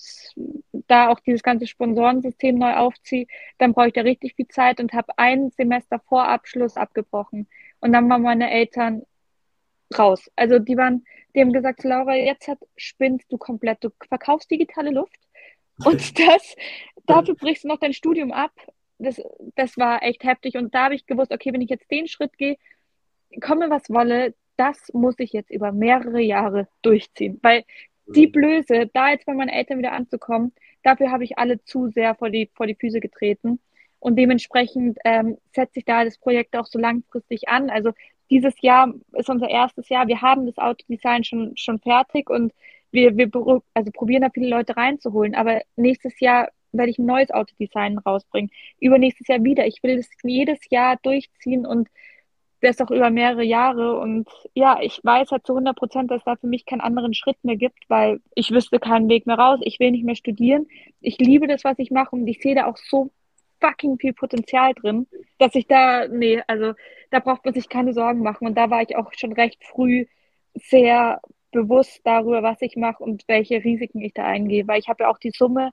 da 0.86 1.08
auch 1.08 1.20
dieses 1.20 1.42
ganze 1.42 1.66
Sponsorensystem 1.66 2.58
neu 2.58 2.74
aufziehe, 2.74 3.26
dann 3.56 3.72
brauche 3.72 3.86
ich 3.86 3.94
da 3.94 4.02
richtig 4.02 4.34
viel 4.34 4.48
Zeit 4.48 4.80
und 4.80 4.92
habe 4.92 5.16
ein 5.16 5.50
Semester 5.50 5.98
vor 5.98 6.28
Abschluss 6.28 6.76
abgebrochen. 6.76 7.48
Und 7.80 7.92
dann 7.92 8.06
waren 8.10 8.20
meine 8.20 8.50
Eltern 8.50 9.02
raus. 9.98 10.30
Also 10.36 10.58
die 10.58 10.76
waren, 10.76 11.04
die 11.34 11.40
haben 11.40 11.52
gesagt, 11.52 11.84
Laura, 11.84 12.14
jetzt 12.14 12.48
hat, 12.48 12.58
spinnst 12.76 13.30
du 13.32 13.38
komplett, 13.38 13.82
du 13.82 13.90
verkaufst 14.08 14.50
digitale 14.50 14.90
Luft 14.90 15.18
und 15.84 16.18
das, 16.18 16.54
dafür 17.06 17.34
brichst 17.34 17.64
du 17.64 17.68
noch 17.68 17.78
dein 17.78 17.92
Studium 17.92 18.32
ab. 18.32 18.52
Das, 18.98 19.20
das 19.56 19.76
war 19.78 20.02
echt 20.02 20.22
heftig 20.22 20.56
und 20.56 20.74
da 20.74 20.84
habe 20.84 20.94
ich 20.94 21.06
gewusst, 21.06 21.32
okay, 21.32 21.52
wenn 21.52 21.60
ich 21.60 21.70
jetzt 21.70 21.90
den 21.90 22.06
Schritt 22.06 22.38
gehe, 22.38 22.56
komme 23.40 23.70
was 23.70 23.88
wolle, 23.90 24.34
das 24.56 24.92
muss 24.92 25.14
ich 25.18 25.32
jetzt 25.32 25.50
über 25.50 25.72
mehrere 25.72 26.20
Jahre 26.20 26.68
durchziehen, 26.82 27.38
weil 27.42 27.64
die 28.06 28.26
mhm. 28.26 28.32
Blöße, 28.32 28.90
da 28.92 29.10
jetzt 29.10 29.26
bei 29.26 29.34
meinen 29.34 29.48
Eltern 29.48 29.78
wieder 29.78 29.92
anzukommen, 29.92 30.52
dafür 30.82 31.10
habe 31.10 31.24
ich 31.24 31.38
alle 31.38 31.62
zu 31.64 31.88
sehr 31.88 32.14
vor 32.14 32.30
die, 32.30 32.50
vor 32.54 32.66
die 32.66 32.74
Füße 32.74 33.00
getreten. 33.00 33.60
Und 33.98 34.16
dementsprechend 34.16 34.98
ähm, 35.04 35.38
setze 35.54 35.78
ich 35.78 35.84
da 35.84 36.04
das 36.04 36.18
Projekt 36.18 36.56
auch 36.56 36.66
so 36.66 36.78
langfristig 36.78 37.48
an. 37.48 37.70
Also 37.70 37.92
dieses 38.32 38.54
Jahr 38.62 38.92
ist 39.12 39.28
unser 39.28 39.50
erstes 39.50 39.90
Jahr. 39.90 40.08
Wir 40.08 40.22
haben 40.22 40.46
das 40.46 40.56
Autodesign 40.56 41.22
schon, 41.22 41.52
schon 41.54 41.78
fertig 41.80 42.30
und 42.30 42.52
wir, 42.90 43.14
wir 43.16 43.30
also 43.74 43.90
probieren 43.92 44.22
da 44.22 44.30
viele 44.30 44.48
Leute 44.48 44.74
reinzuholen. 44.74 45.34
Aber 45.34 45.60
nächstes 45.76 46.18
Jahr 46.18 46.48
werde 46.72 46.90
ich 46.90 46.98
ein 46.98 47.04
neues 47.04 47.30
Autodesign 47.30 47.98
rausbringen. 47.98 48.50
Übernächstes 48.80 49.28
Jahr 49.28 49.44
wieder. 49.44 49.66
Ich 49.66 49.82
will 49.82 49.96
das 49.98 50.08
jedes 50.22 50.58
Jahr 50.70 50.96
durchziehen 51.02 51.66
und 51.66 51.88
das 52.62 52.80
auch 52.80 52.90
über 52.90 53.10
mehrere 53.10 53.44
Jahre. 53.44 53.98
Und 53.98 54.30
ja, 54.54 54.78
ich 54.80 55.00
weiß 55.02 55.30
halt 55.30 55.46
zu 55.46 55.52
100 55.52 55.76
Prozent, 55.76 56.10
dass 56.10 56.24
da 56.24 56.36
für 56.36 56.46
mich 56.46 56.64
keinen 56.64 56.80
anderen 56.80 57.12
Schritt 57.12 57.36
mehr 57.42 57.56
gibt, 57.56 57.84
weil 57.88 58.20
ich 58.34 58.50
wüsste 58.50 58.78
keinen 58.78 59.10
Weg 59.10 59.26
mehr 59.26 59.38
raus. 59.38 59.60
Ich 59.62 59.78
will 59.78 59.90
nicht 59.90 60.04
mehr 60.04 60.16
studieren. 60.16 60.68
Ich 61.02 61.18
liebe 61.18 61.48
das, 61.48 61.64
was 61.64 61.78
ich 61.78 61.90
mache 61.90 62.16
und 62.16 62.26
ich 62.26 62.40
sehe 62.40 62.54
da 62.54 62.64
auch 62.64 62.78
so 62.78 63.10
fucking 63.62 63.98
viel 63.98 64.12
Potenzial 64.12 64.74
drin, 64.74 65.06
dass 65.38 65.54
ich 65.54 65.66
da, 65.66 66.08
nee, 66.08 66.42
also 66.46 66.74
da 67.10 67.20
braucht 67.20 67.44
man 67.44 67.54
sich 67.54 67.68
keine 67.68 67.94
Sorgen 67.94 68.22
machen. 68.22 68.46
Und 68.46 68.56
da 68.56 68.68
war 68.68 68.82
ich 68.82 68.96
auch 68.96 69.12
schon 69.14 69.32
recht 69.32 69.64
früh 69.64 70.06
sehr 70.54 71.20
bewusst 71.52 72.00
darüber, 72.04 72.42
was 72.42 72.60
ich 72.60 72.76
mache 72.76 73.02
und 73.02 73.24
welche 73.28 73.62
Risiken 73.62 74.00
ich 74.00 74.14
da 74.14 74.24
eingehe. 74.24 74.66
Weil 74.66 74.80
ich 74.80 74.88
habe 74.88 75.04
ja 75.04 75.10
auch 75.10 75.18
die 75.18 75.30
Summe 75.30 75.70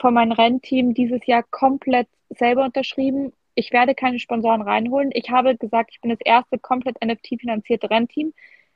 von 0.00 0.14
meinem 0.14 0.32
Rennteam 0.32 0.94
dieses 0.94 1.24
Jahr 1.26 1.44
komplett 1.50 2.08
selber 2.30 2.64
unterschrieben. 2.64 3.32
Ich 3.54 3.72
werde 3.72 3.94
keine 3.94 4.18
Sponsoren 4.18 4.62
reinholen. 4.62 5.10
Ich 5.12 5.30
habe 5.30 5.56
gesagt, 5.56 5.90
ich 5.92 6.00
bin 6.00 6.10
das 6.10 6.20
erste 6.24 6.58
komplett 6.58 6.96
NFT-finanzierte 7.04 7.90
Rennteam. 7.90 8.32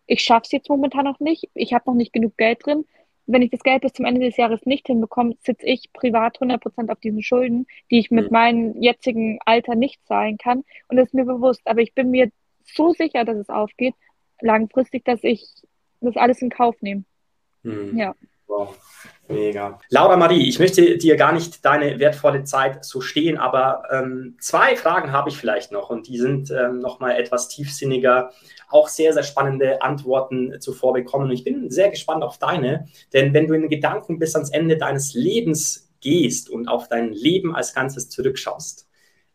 Ich 0.06 0.22
schaffe 0.22 0.42
es 0.44 0.52
jetzt 0.52 0.68
momentan 0.68 1.04
noch 1.04 1.20
nicht. 1.20 1.48
Ich 1.54 1.72
habe 1.72 1.84
noch 1.86 1.94
nicht 1.94 2.12
genug 2.12 2.36
Geld 2.36 2.64
drin 2.64 2.84
wenn 3.26 3.42
ich 3.42 3.50
das 3.50 3.62
Geld 3.62 3.82
bis 3.82 3.92
zum 3.92 4.04
Ende 4.04 4.20
des 4.20 4.36
Jahres 4.36 4.66
nicht 4.66 4.86
hinbekomme, 4.86 5.36
sitze 5.40 5.66
ich 5.66 5.92
privat 5.92 6.38
100% 6.40 6.90
auf 6.90 7.00
diesen 7.00 7.22
Schulden, 7.22 7.66
die 7.90 7.98
ich 7.98 8.10
mit 8.10 8.26
mhm. 8.26 8.32
meinem 8.32 8.82
jetzigen 8.82 9.38
Alter 9.46 9.74
nicht 9.74 10.04
zahlen 10.06 10.36
kann. 10.36 10.64
Und 10.88 10.96
das 10.96 11.08
ist 11.08 11.14
mir 11.14 11.24
bewusst. 11.24 11.62
Aber 11.64 11.80
ich 11.80 11.94
bin 11.94 12.10
mir 12.10 12.30
so 12.64 12.92
sicher, 12.92 13.24
dass 13.24 13.36
es 13.36 13.48
aufgeht, 13.48 13.94
langfristig, 14.40 15.04
dass 15.04 15.24
ich 15.24 15.46
das 16.00 16.16
alles 16.16 16.42
in 16.42 16.50
Kauf 16.50 16.80
nehme. 16.82 17.04
Mhm. 17.62 17.96
Ja. 17.96 18.14
Wow. 18.46 18.76
Mega. 19.28 19.78
Laura 19.88 20.16
Marie, 20.16 20.48
ich 20.48 20.58
möchte 20.58 20.98
dir 20.98 21.16
gar 21.16 21.32
nicht 21.32 21.64
deine 21.64 21.98
wertvolle 21.98 22.44
Zeit 22.44 22.84
so 22.84 23.00
stehen, 23.00 23.38
aber 23.38 23.82
ähm, 23.90 24.36
zwei 24.38 24.76
Fragen 24.76 25.12
habe 25.12 25.30
ich 25.30 25.38
vielleicht 25.38 25.72
noch 25.72 25.88
und 25.88 26.08
die 26.08 26.18
sind 26.18 26.50
ähm, 26.50 26.78
nochmal 26.78 27.12
etwas 27.12 27.48
tiefsinniger, 27.48 28.32
auch 28.68 28.88
sehr, 28.88 29.14
sehr 29.14 29.22
spannende 29.22 29.80
Antworten 29.80 30.60
zuvor 30.60 30.92
bekommen. 30.92 31.26
Und 31.26 31.32
ich 31.32 31.44
bin 31.44 31.70
sehr 31.70 31.88
gespannt 31.88 32.22
auf 32.22 32.36
deine, 32.36 32.86
denn 33.14 33.32
wenn 33.32 33.46
du 33.46 33.54
in 33.54 33.68
Gedanken 33.70 34.18
bis 34.18 34.34
ans 34.34 34.50
Ende 34.50 34.76
deines 34.76 35.14
Lebens 35.14 35.90
gehst 36.00 36.50
und 36.50 36.68
auf 36.68 36.88
dein 36.88 37.12
Leben 37.12 37.56
als 37.56 37.74
Ganzes 37.74 38.10
zurückschaust, 38.10 38.86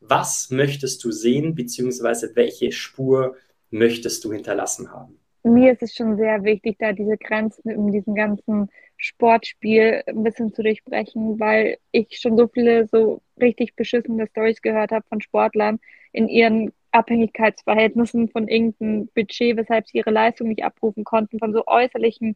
was 0.02 0.50
möchtest 0.52 1.04
du 1.04 1.12
sehen, 1.12 1.56
beziehungsweise 1.56 2.32
welche 2.36 2.72
Spur 2.72 3.36
möchtest 3.72 4.24
du 4.24 4.32
hinterlassen 4.32 4.92
haben? 4.92 5.20
Mir 5.44 5.72
ist 5.74 5.82
es 5.82 5.96
schon 5.96 6.18
sehr 6.18 6.44
wichtig, 6.44 6.78
da 6.80 6.94
diese 6.94 7.18
Grenzen 7.18 7.70
in 7.70 7.92
diesem 7.92 8.14
ganzen 8.14 8.70
Sportspiel 9.00 10.04
ein 10.06 10.24
bisschen 10.24 10.54
zu 10.54 10.62
durchbrechen, 10.62 11.40
weil 11.40 11.78
ich 11.92 12.20
schon 12.20 12.38
so 12.38 12.48
viele 12.48 12.86
so 12.88 13.22
richtig 13.40 13.76
beschissene 13.76 14.28
Stories 14.28 14.62
gehört 14.62 14.92
habe 14.92 15.06
von 15.08 15.22
Sportlern 15.22 15.80
in 16.12 16.28
ihren 16.28 16.74
Abhängigkeitsverhältnissen 16.92 18.30
von 18.30 18.48
irgendeinem 18.48 19.08
Budget, 19.16 19.58
weshalb 19.58 19.88
sie 19.88 20.00
ihre 20.00 20.12
Leistung 20.12 20.50
nicht 20.50 20.64
abrufen 20.64 21.04
konnten, 21.06 21.40
von 21.40 21.54
so 21.54 21.64
äußerlichen 21.66 22.36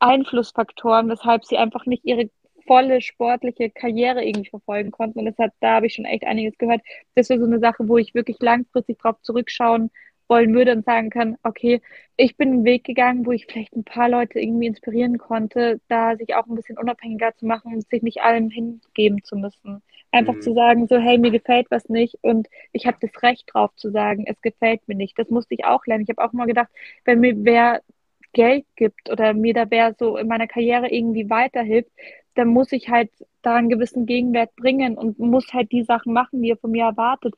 Einflussfaktoren, 0.00 1.08
weshalb 1.08 1.44
sie 1.44 1.58
einfach 1.58 1.86
nicht 1.86 2.04
ihre 2.04 2.30
volle 2.66 3.00
sportliche 3.02 3.70
Karriere 3.70 4.24
irgendwie 4.24 4.50
verfolgen 4.50 4.90
konnten. 4.90 5.20
Und 5.20 5.26
deshalb, 5.26 5.52
da 5.60 5.74
habe 5.76 5.86
ich 5.86 5.94
schon 5.94 6.04
echt 6.04 6.24
einiges 6.24 6.58
gehört. 6.58 6.82
Das 7.14 7.28
wäre 7.28 7.40
so 7.40 7.46
eine 7.46 7.60
Sache, 7.60 7.88
wo 7.88 7.98
ich 7.98 8.14
wirklich 8.14 8.38
langfristig 8.40 8.98
drauf 8.98 9.16
zurückschauen 9.22 9.90
wollen 10.30 10.54
würde 10.54 10.72
und 10.72 10.86
sagen 10.86 11.10
kann, 11.10 11.36
okay, 11.42 11.82
ich 12.16 12.36
bin 12.36 12.50
einen 12.50 12.64
Weg 12.64 12.84
gegangen, 12.84 13.26
wo 13.26 13.32
ich 13.32 13.46
vielleicht 13.46 13.74
ein 13.74 13.84
paar 13.84 14.08
Leute 14.08 14.38
irgendwie 14.38 14.68
inspirieren 14.68 15.18
konnte, 15.18 15.80
da 15.88 16.16
sich 16.16 16.34
auch 16.34 16.46
ein 16.46 16.54
bisschen 16.54 16.78
unabhängiger 16.78 17.34
zu 17.36 17.46
machen 17.46 17.74
und 17.74 17.86
sich 17.90 18.02
nicht 18.02 18.22
allem 18.22 18.48
hingeben 18.48 19.22
zu 19.24 19.36
müssen. 19.36 19.82
Einfach 20.12 20.34
mhm. 20.34 20.40
zu 20.40 20.54
sagen, 20.54 20.86
so, 20.86 20.96
hey, 20.98 21.18
mir 21.18 21.32
gefällt 21.32 21.66
was 21.70 21.88
nicht 21.88 22.16
und 22.22 22.48
ich 22.72 22.86
habe 22.86 22.96
das 23.00 23.22
Recht 23.22 23.50
drauf 23.52 23.74
zu 23.76 23.90
sagen, 23.90 24.24
es 24.26 24.40
gefällt 24.40 24.86
mir 24.86 24.94
nicht. 24.94 25.18
Das 25.18 25.28
musste 25.28 25.54
ich 25.54 25.64
auch 25.64 25.84
lernen. 25.86 26.04
Ich 26.04 26.16
habe 26.16 26.24
auch 26.26 26.32
mal 26.32 26.46
gedacht, 26.46 26.68
wenn 27.04 27.20
mir 27.20 27.34
wer 27.44 27.82
Geld 28.32 28.64
gibt 28.76 29.10
oder 29.10 29.34
mir 29.34 29.54
da 29.54 29.70
wer 29.70 29.94
so 29.98 30.16
in 30.16 30.28
meiner 30.28 30.46
Karriere 30.46 30.88
irgendwie 30.88 31.28
weiterhilft, 31.28 31.90
dann 32.34 32.48
muss 32.48 32.70
ich 32.70 32.88
halt 32.88 33.10
da 33.42 33.56
einen 33.56 33.68
gewissen 33.68 34.06
Gegenwert 34.06 34.54
bringen 34.54 34.96
und 34.96 35.18
muss 35.18 35.52
halt 35.52 35.72
die 35.72 35.82
Sachen 35.82 36.12
machen, 36.12 36.42
die 36.42 36.50
er 36.50 36.56
von 36.56 36.70
mir 36.70 36.84
erwartet 36.84 37.34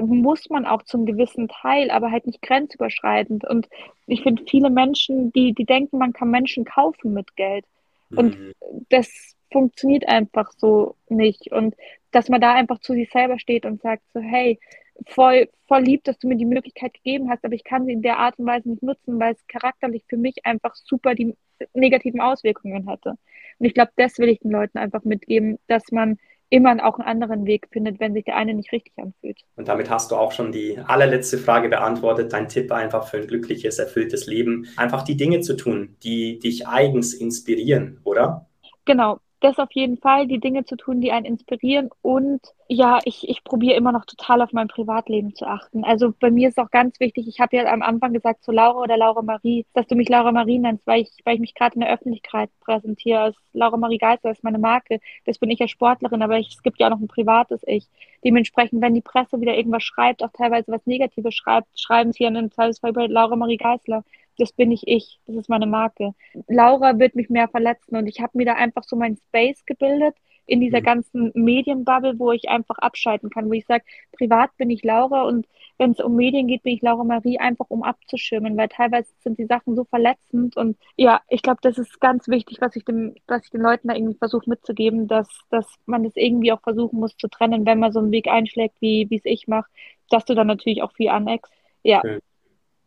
muss 0.00 0.50
man 0.50 0.66
auch 0.66 0.82
zum 0.82 1.06
gewissen 1.06 1.48
Teil, 1.48 1.90
aber 1.90 2.10
halt 2.10 2.26
nicht 2.26 2.42
grenzüberschreitend. 2.42 3.44
Und 3.44 3.68
ich 4.06 4.22
finde 4.22 4.44
viele 4.48 4.70
Menschen, 4.70 5.32
die, 5.32 5.52
die 5.52 5.64
denken, 5.64 5.98
man 5.98 6.12
kann 6.12 6.30
Menschen 6.30 6.64
kaufen 6.64 7.12
mit 7.12 7.36
Geld. 7.36 7.64
Und 8.10 8.38
mhm. 8.38 8.52
das 8.88 9.36
funktioniert 9.52 10.08
einfach 10.08 10.52
so 10.56 10.96
nicht. 11.08 11.52
Und 11.52 11.74
dass 12.10 12.28
man 12.28 12.40
da 12.40 12.54
einfach 12.54 12.80
zu 12.80 12.92
sich 12.92 13.10
selber 13.10 13.38
steht 13.38 13.64
und 13.64 13.80
sagt 13.82 14.02
so, 14.12 14.20
hey, 14.20 14.58
voll, 15.06 15.48
voll 15.66 15.82
lieb, 15.82 16.04
dass 16.04 16.18
du 16.18 16.28
mir 16.28 16.36
die 16.36 16.44
Möglichkeit 16.44 16.94
gegeben 16.94 17.30
hast, 17.30 17.44
aber 17.44 17.54
ich 17.54 17.64
kann 17.64 17.86
sie 17.86 17.92
in 17.92 18.02
der 18.02 18.18
Art 18.18 18.38
und 18.38 18.46
Weise 18.46 18.68
nicht 18.68 18.82
nutzen, 18.82 19.18
weil 19.18 19.34
es 19.34 19.46
charakterlich 19.46 20.04
für 20.08 20.16
mich 20.16 20.44
einfach 20.44 20.74
super 20.74 21.14
die 21.14 21.34
negativen 21.72 22.20
Auswirkungen 22.20 22.88
hätte. 22.88 23.10
Und 23.58 23.66
ich 23.66 23.74
glaube, 23.74 23.92
das 23.96 24.18
will 24.18 24.28
ich 24.28 24.40
den 24.40 24.50
Leuten 24.50 24.78
einfach 24.78 25.04
mitgeben, 25.04 25.58
dass 25.66 25.90
man 25.90 26.18
immer 26.50 26.76
auch 26.84 26.98
einen 26.98 27.08
anderen 27.08 27.46
Weg 27.46 27.68
findet, 27.72 28.00
wenn 28.00 28.14
sich 28.14 28.24
der 28.24 28.36
eine 28.36 28.54
nicht 28.54 28.72
richtig 28.72 28.92
anfühlt. 28.96 29.40
Und 29.56 29.68
damit 29.68 29.90
hast 29.90 30.10
du 30.10 30.16
auch 30.16 30.32
schon 30.32 30.52
die 30.52 30.78
allerletzte 30.78 31.38
Frage 31.38 31.68
beantwortet. 31.68 32.32
Dein 32.32 32.48
Tipp 32.48 32.70
einfach 32.72 33.08
für 33.08 33.18
ein 33.18 33.26
glückliches, 33.26 33.78
erfülltes 33.78 34.26
Leben. 34.26 34.66
Einfach 34.76 35.02
die 35.02 35.16
Dinge 35.16 35.40
zu 35.40 35.56
tun, 35.56 35.96
die 36.02 36.38
dich 36.38 36.66
eigens 36.66 37.14
inspirieren, 37.14 38.00
oder? 38.04 38.46
Genau 38.84 39.18
das 39.44 39.58
auf 39.58 39.70
jeden 39.72 39.98
Fall, 39.98 40.26
die 40.26 40.40
Dinge 40.40 40.64
zu 40.64 40.74
tun, 40.76 41.02
die 41.02 41.12
einen 41.12 41.26
inspirieren. 41.26 41.90
Und 42.00 42.40
ja, 42.66 42.98
ich, 43.04 43.28
ich 43.28 43.44
probiere 43.44 43.76
immer 43.76 43.92
noch 43.92 44.06
total 44.06 44.40
auf 44.40 44.52
mein 44.54 44.68
Privatleben 44.68 45.34
zu 45.34 45.46
achten. 45.46 45.84
Also 45.84 46.14
bei 46.18 46.30
mir 46.30 46.48
ist 46.48 46.58
auch 46.58 46.70
ganz 46.70 46.98
wichtig, 46.98 47.28
ich 47.28 47.40
habe 47.40 47.56
ja 47.56 47.66
am 47.66 47.82
Anfang 47.82 48.14
gesagt 48.14 48.42
zu 48.42 48.52
Laura 48.52 48.80
oder 48.80 48.96
Laura 48.96 49.20
Marie, 49.20 49.66
dass 49.74 49.86
du 49.86 49.96
mich 49.96 50.08
Laura 50.08 50.32
Marie 50.32 50.58
nennst, 50.58 50.86
weil 50.86 51.02
ich, 51.02 51.10
weil 51.24 51.34
ich 51.34 51.40
mich 51.40 51.54
gerade 51.54 51.74
in 51.74 51.82
der 51.82 51.92
Öffentlichkeit 51.92 52.48
präsentiere. 52.60 53.20
Als 53.20 53.36
Laura 53.52 53.76
Marie 53.76 53.98
Geister 53.98 54.30
ist 54.30 54.42
meine 54.42 54.58
Marke. 54.58 54.98
Das 55.26 55.38
bin 55.38 55.50
ich 55.50 55.60
als 55.60 55.70
Sportlerin, 55.70 56.22
aber 56.22 56.38
ich, 56.38 56.48
es 56.48 56.62
gibt 56.62 56.80
ja 56.80 56.86
auch 56.86 56.92
noch 56.92 57.00
ein 57.00 57.08
privates 57.08 57.60
Ich. 57.66 57.86
Dementsprechend, 58.24 58.80
wenn 58.80 58.94
die 58.94 59.02
Presse 59.02 59.40
wieder 59.42 59.54
irgendwas 59.54 59.82
schreibt, 59.82 60.22
auch 60.22 60.32
teilweise 60.32 60.72
was 60.72 60.86
Negatives 60.86 61.34
schreibt, 61.34 61.68
schreiben 61.78 62.12
sie 62.12 62.22
ja 62.22 62.30
in 62.30 62.36
einem 62.38 62.50
Zweifelsfall 62.50 62.90
über 62.90 63.08
Laura 63.08 63.36
Marie 63.36 63.58
Geisler 63.58 64.04
das 64.38 64.52
bin 64.52 64.70
ich 64.70 64.82
ich, 64.86 65.20
das 65.26 65.36
ist 65.36 65.48
meine 65.48 65.66
Marke. 65.66 66.14
Laura 66.48 66.98
wird 66.98 67.14
mich 67.14 67.30
mehr 67.30 67.48
verletzen 67.48 67.96
und 67.96 68.06
ich 68.06 68.20
habe 68.20 68.36
mir 68.36 68.46
da 68.46 68.54
einfach 68.54 68.84
so 68.84 68.96
meinen 68.96 69.16
Space 69.16 69.64
gebildet 69.64 70.14
in 70.46 70.60
dieser 70.60 70.80
mhm. 70.80 70.84
ganzen 70.84 71.32
Medienbubble, 71.34 72.18
wo 72.18 72.32
ich 72.32 72.48
einfach 72.48 72.78
abschalten 72.78 73.30
kann, 73.30 73.48
wo 73.48 73.52
ich 73.52 73.66
sage, 73.66 73.84
privat 74.12 74.56
bin 74.56 74.70
ich 74.70 74.82
Laura 74.82 75.22
und 75.22 75.46
wenn 75.78 75.92
es 75.92 76.00
um 76.00 76.14
Medien 76.14 76.46
geht, 76.46 76.62
bin 76.62 76.74
ich 76.74 76.82
Laura 76.82 77.02
Marie 77.02 77.38
einfach 77.38 77.66
um 77.68 77.82
abzuschirmen, 77.82 78.56
weil 78.56 78.68
teilweise 78.68 79.12
sind 79.20 79.38
die 79.38 79.46
Sachen 79.46 79.74
so 79.74 79.84
verletzend 79.84 80.56
und 80.56 80.76
ja, 80.96 81.20
ich 81.28 81.42
glaube, 81.42 81.60
das 81.62 81.78
ist 81.78 82.00
ganz 82.00 82.28
wichtig, 82.28 82.58
was 82.60 82.76
ich 82.76 82.84
dem, 82.84 83.14
was 83.26 83.44
ich 83.44 83.50
den 83.50 83.62
Leuten 83.62 83.88
da 83.88 83.94
irgendwie 83.94 84.18
versuche 84.18 84.48
mitzugeben, 84.48 85.08
dass, 85.08 85.28
dass 85.50 85.66
man 85.86 86.04
das 86.04 86.12
irgendwie 86.16 86.52
auch 86.52 86.60
versuchen 86.60 87.00
muss 87.00 87.16
zu 87.16 87.28
trennen, 87.28 87.66
wenn 87.66 87.78
man 87.78 87.92
so 87.92 88.00
einen 88.00 88.12
Weg 88.12 88.28
einschlägt, 88.28 88.76
wie 88.80 89.08
es 89.10 89.24
ich 89.24 89.48
mache, 89.48 89.70
dass 90.10 90.24
du 90.24 90.34
dann 90.34 90.46
natürlich 90.46 90.82
auch 90.82 90.92
viel 90.92 91.08
aneckst. 91.08 91.52
Ja. 91.82 92.02
Ja. 92.04 92.18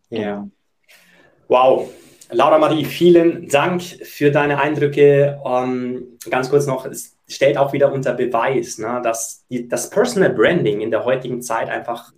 Genau. 0.10 0.51
Wow. 1.47 1.89
Laura 2.29 2.57
Marie, 2.57 2.83
vielen 2.83 3.47
Dank 3.47 3.81
für 3.81 4.31
deine 4.31 4.60
Eindrücke. 4.60 5.39
Ähm, 5.45 6.17
ganz 6.29 6.49
kurz 6.49 6.65
noch, 6.65 6.86
es 6.86 7.17
stellt 7.25 7.57
auch 7.57 7.71
wieder 7.71 7.93
unter 7.93 8.13
Beweis, 8.13 8.77
ne, 8.79 8.99
dass 9.01 9.45
die, 9.49 9.67
das 9.67 9.89
Personal 9.89 10.31
Branding 10.31 10.81
in 10.81 10.91
der 10.91 11.05
heutigen 11.05 11.41
Zeit 11.41 11.69
einfach 11.69 12.12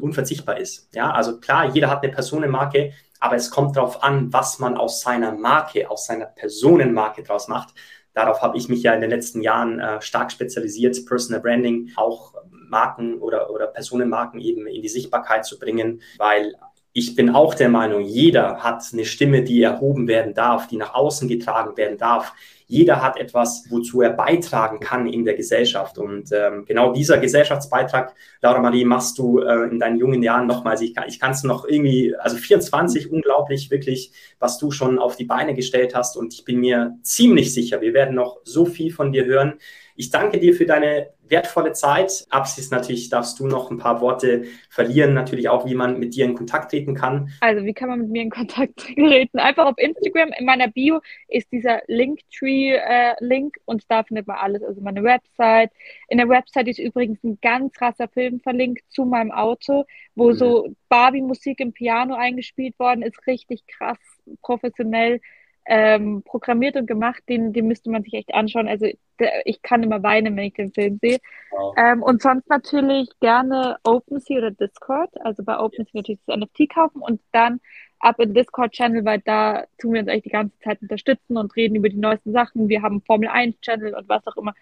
unverzichtbar 0.00 0.58
ist. 0.58 0.88
Ja, 0.92 1.12
also 1.12 1.38
klar, 1.38 1.70
jeder 1.72 1.88
hat 1.88 2.02
eine 2.02 2.12
Personenmarke, 2.12 2.92
aber 3.20 3.36
es 3.36 3.50
kommt 3.50 3.76
darauf 3.76 4.02
an, 4.02 4.32
was 4.32 4.58
man 4.58 4.76
aus 4.76 5.02
seiner 5.02 5.30
Marke, 5.30 5.88
aus 5.88 6.06
seiner 6.06 6.26
Personenmarke 6.26 7.22
draus 7.22 7.46
macht. 7.46 7.74
Darauf 8.12 8.42
habe 8.42 8.58
ich 8.58 8.68
mich 8.68 8.82
ja 8.82 8.92
in 8.92 9.00
den 9.00 9.10
letzten 9.10 9.40
Jahren 9.40 9.78
äh, 9.78 10.00
stark 10.00 10.32
spezialisiert, 10.32 11.06
Personal 11.06 11.40
Branding, 11.40 11.92
auch 11.94 12.34
Marken 12.68 13.20
oder, 13.20 13.50
oder 13.50 13.68
Personenmarken 13.68 14.40
eben 14.40 14.66
in 14.66 14.82
die 14.82 14.88
Sichtbarkeit 14.88 15.44
zu 15.44 15.60
bringen, 15.60 16.02
weil 16.18 16.54
ich 16.96 17.16
bin 17.16 17.30
auch 17.30 17.54
der 17.54 17.68
Meinung, 17.68 18.02
jeder 18.02 18.58
hat 18.58 18.84
eine 18.92 19.04
Stimme, 19.04 19.42
die 19.42 19.60
erhoben 19.60 20.06
werden 20.06 20.32
darf, 20.32 20.68
die 20.68 20.76
nach 20.76 20.94
außen 20.94 21.26
getragen 21.28 21.76
werden 21.76 21.98
darf. 21.98 22.32
Jeder 22.68 23.02
hat 23.02 23.18
etwas, 23.18 23.64
wozu 23.68 24.00
er 24.00 24.10
beitragen 24.10 24.78
kann 24.78 25.08
in 25.08 25.24
der 25.24 25.34
Gesellschaft. 25.34 25.98
Und 25.98 26.30
ähm, 26.30 26.64
genau 26.64 26.92
dieser 26.92 27.18
Gesellschaftsbeitrag, 27.18 28.14
Laura 28.42 28.60
Marie, 28.60 28.84
machst 28.84 29.18
du 29.18 29.40
äh, 29.40 29.68
in 29.68 29.80
deinen 29.80 29.98
jungen 29.98 30.22
Jahren 30.22 30.46
nochmals. 30.46 30.82
Ich 30.82 30.94
kann 30.94 31.32
es 31.32 31.42
noch 31.42 31.66
irgendwie, 31.66 32.14
also 32.16 32.36
24, 32.36 33.10
unglaublich 33.10 33.72
wirklich, 33.72 34.12
was 34.38 34.58
du 34.58 34.70
schon 34.70 35.00
auf 35.00 35.16
die 35.16 35.24
Beine 35.24 35.54
gestellt 35.54 35.96
hast. 35.96 36.16
Und 36.16 36.32
ich 36.32 36.44
bin 36.44 36.60
mir 36.60 36.96
ziemlich 37.02 37.52
sicher, 37.52 37.80
wir 37.80 37.92
werden 37.92 38.14
noch 38.14 38.38
so 38.44 38.66
viel 38.66 38.92
von 38.92 39.10
dir 39.10 39.24
hören. 39.24 39.54
Ich 39.96 40.10
danke 40.10 40.40
dir 40.40 40.54
für 40.54 40.66
deine 40.66 41.10
wertvolle 41.28 41.72
Zeit. 41.72 42.26
Abschließend 42.30 42.72
natürlich 42.72 43.08
darfst 43.08 43.38
du 43.38 43.46
noch 43.46 43.70
ein 43.70 43.78
paar 43.78 44.00
Worte 44.00 44.44
verlieren, 44.68 45.14
natürlich 45.14 45.48
auch, 45.48 45.66
wie 45.66 45.74
man 45.74 45.98
mit 45.98 46.14
dir 46.14 46.24
in 46.24 46.34
Kontakt 46.34 46.70
treten 46.70 46.94
kann. 46.94 47.30
Also, 47.40 47.64
wie 47.64 47.72
kann 47.72 47.88
man 47.88 48.00
mit 48.00 48.10
mir 48.10 48.22
in 48.22 48.30
Kontakt 48.30 48.76
treten? 48.96 49.38
Einfach 49.38 49.66
auf 49.66 49.78
Instagram. 49.78 50.30
In 50.38 50.46
meiner 50.46 50.68
Bio 50.68 51.00
ist 51.28 51.50
dieser 51.52 51.80
Linktree-Link 51.86 53.56
äh, 53.56 53.60
und 53.64 53.84
da 53.88 54.02
findet 54.02 54.26
man 54.26 54.36
alles, 54.36 54.62
also 54.62 54.80
meine 54.80 55.02
Website. 55.02 55.70
In 56.08 56.18
der 56.18 56.28
Website 56.28 56.68
ist 56.68 56.78
übrigens 56.78 57.22
ein 57.22 57.38
ganz 57.40 57.72
krasser 57.72 58.08
Film 58.08 58.40
verlinkt 58.40 58.82
zu 58.90 59.04
meinem 59.04 59.30
Auto, 59.30 59.84
wo 60.14 60.30
mhm. 60.30 60.34
so 60.34 60.68
Barbie-Musik 60.88 61.60
im 61.60 61.72
Piano 61.72 62.14
eingespielt 62.14 62.78
worden 62.78 63.02
ist. 63.02 63.26
Richtig 63.26 63.66
krass 63.66 63.98
professionell 64.42 65.20
ähm, 65.66 66.22
programmiert 66.24 66.76
und 66.76 66.86
gemacht, 66.86 67.22
den, 67.28 67.52
den 67.52 67.66
müsste 67.66 67.90
man 67.90 68.02
sich 68.02 68.14
echt 68.14 68.34
anschauen. 68.34 68.68
Also 68.68 68.86
der, 69.18 69.46
ich 69.46 69.62
kann 69.62 69.82
immer 69.82 70.02
weinen, 70.02 70.36
wenn 70.36 70.44
ich 70.44 70.54
den 70.54 70.72
Film 70.72 70.98
sehe. 71.00 71.18
Wow. 71.50 71.74
Ähm, 71.78 72.02
und 72.02 72.22
sonst 72.22 72.48
natürlich 72.48 73.08
gerne 73.20 73.78
OpenSea 73.84 74.38
oder 74.38 74.50
Discord. 74.50 75.10
Also 75.20 75.42
bei 75.42 75.58
OpenSea 75.58 75.84
yes. 75.84 75.94
natürlich 75.94 76.20
das 76.26 76.36
NFT 76.36 76.68
kaufen 76.72 77.00
und 77.00 77.20
dann 77.32 77.60
ab 77.98 78.20
in 78.20 78.34
Discord-Channel, 78.34 79.04
weil 79.04 79.20
da 79.20 79.64
tun 79.78 79.94
wir 79.94 80.00
uns 80.00 80.08
eigentlich 80.10 80.24
die 80.24 80.30
ganze 80.30 80.58
Zeit 80.58 80.82
unterstützen 80.82 81.36
und 81.36 81.56
reden 81.56 81.76
über 81.76 81.88
die 81.88 81.96
neuesten 81.96 82.32
Sachen. 82.32 82.68
Wir 82.68 82.82
haben 82.82 83.00
Formel 83.02 83.28
1-Channel 83.28 83.94
und 83.94 84.08
was 84.08 84.26
auch 84.26 84.36
immer. 84.36 84.54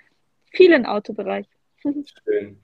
Viel 0.52 0.72
im 0.72 0.86
Autobereich. 0.86 1.46
Schön. 1.82 2.60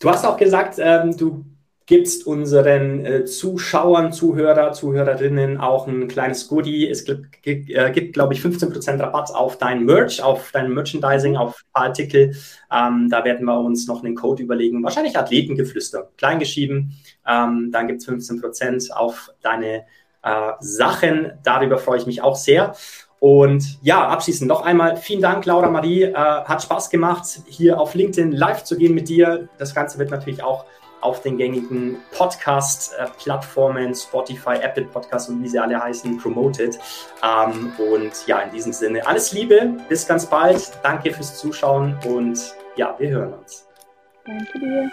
Du 0.00 0.10
hast 0.10 0.24
auch 0.24 0.36
gesagt, 0.36 0.76
ähm, 0.78 1.16
du 1.16 1.44
gibst 1.90 2.24
unseren 2.24 3.04
äh, 3.04 3.24
Zuschauern, 3.24 4.12
Zuhörer, 4.12 4.72
Zuhörerinnen 4.72 5.58
auch 5.58 5.88
ein 5.88 6.06
kleines 6.06 6.46
Goodie. 6.46 6.88
Es 6.88 7.04
gibt, 7.04 7.42
gibt, 7.42 7.68
äh, 7.68 7.90
glaube 8.12 8.32
ich, 8.32 8.40
15% 8.40 9.00
Rabatt 9.00 9.34
auf 9.34 9.58
dein 9.58 9.84
Merch, 9.84 10.22
auf 10.22 10.52
dein 10.52 10.72
Merchandising, 10.72 11.36
auf 11.36 11.64
Artikel. 11.72 12.36
Ähm, 12.72 13.08
da 13.10 13.24
werden 13.24 13.44
wir 13.44 13.58
uns 13.58 13.88
noch 13.88 14.04
einen 14.04 14.14
Code 14.14 14.40
überlegen. 14.40 14.84
Wahrscheinlich 14.84 15.18
Athletengeflüster, 15.18 16.10
kleingeschrieben. 16.16 16.94
Ähm, 17.26 17.70
dann 17.72 17.88
gibt 17.88 18.02
es 18.02 18.08
15% 18.08 18.92
auf 18.92 19.30
deine 19.42 19.84
äh, 20.22 20.52
Sachen. 20.60 21.32
Darüber 21.42 21.78
freue 21.78 21.98
ich 21.98 22.06
mich 22.06 22.22
auch 22.22 22.36
sehr. 22.36 22.76
Und 23.18 23.82
ja, 23.82 24.06
abschließend 24.06 24.48
noch 24.48 24.64
einmal 24.64 24.96
vielen 24.96 25.22
Dank, 25.22 25.44
Laura 25.44 25.68
Marie. 25.68 26.04
Äh, 26.04 26.14
hat 26.14 26.62
Spaß 26.62 26.88
gemacht, 26.88 27.40
hier 27.48 27.80
auf 27.80 27.96
LinkedIn 27.96 28.30
live 28.30 28.62
zu 28.62 28.76
gehen 28.76 28.94
mit 28.94 29.08
dir. 29.08 29.48
Das 29.58 29.74
Ganze 29.74 29.98
wird 29.98 30.12
natürlich 30.12 30.44
auch 30.44 30.66
auf 31.00 31.22
den 31.22 31.36
gängigen 31.36 31.98
Podcast-Plattformen, 32.12 33.94
Spotify, 33.94 34.56
Apple 34.60 34.84
Podcasts 34.84 35.28
und 35.28 35.42
wie 35.42 35.48
sie 35.48 35.58
alle 35.58 35.82
heißen, 35.82 36.18
promoted. 36.18 36.78
Ähm, 37.22 37.72
und 37.78 38.26
ja, 38.26 38.40
in 38.40 38.50
diesem 38.50 38.72
Sinne 38.72 39.06
alles 39.06 39.32
Liebe, 39.32 39.74
bis 39.88 40.06
ganz 40.06 40.26
bald. 40.26 40.72
Danke 40.82 41.12
fürs 41.12 41.38
Zuschauen 41.38 41.96
und 42.06 42.54
ja, 42.76 42.94
wir 42.98 43.10
hören 43.10 43.34
uns. 43.34 43.66
Danke 44.24 44.58
dir. 44.58 44.90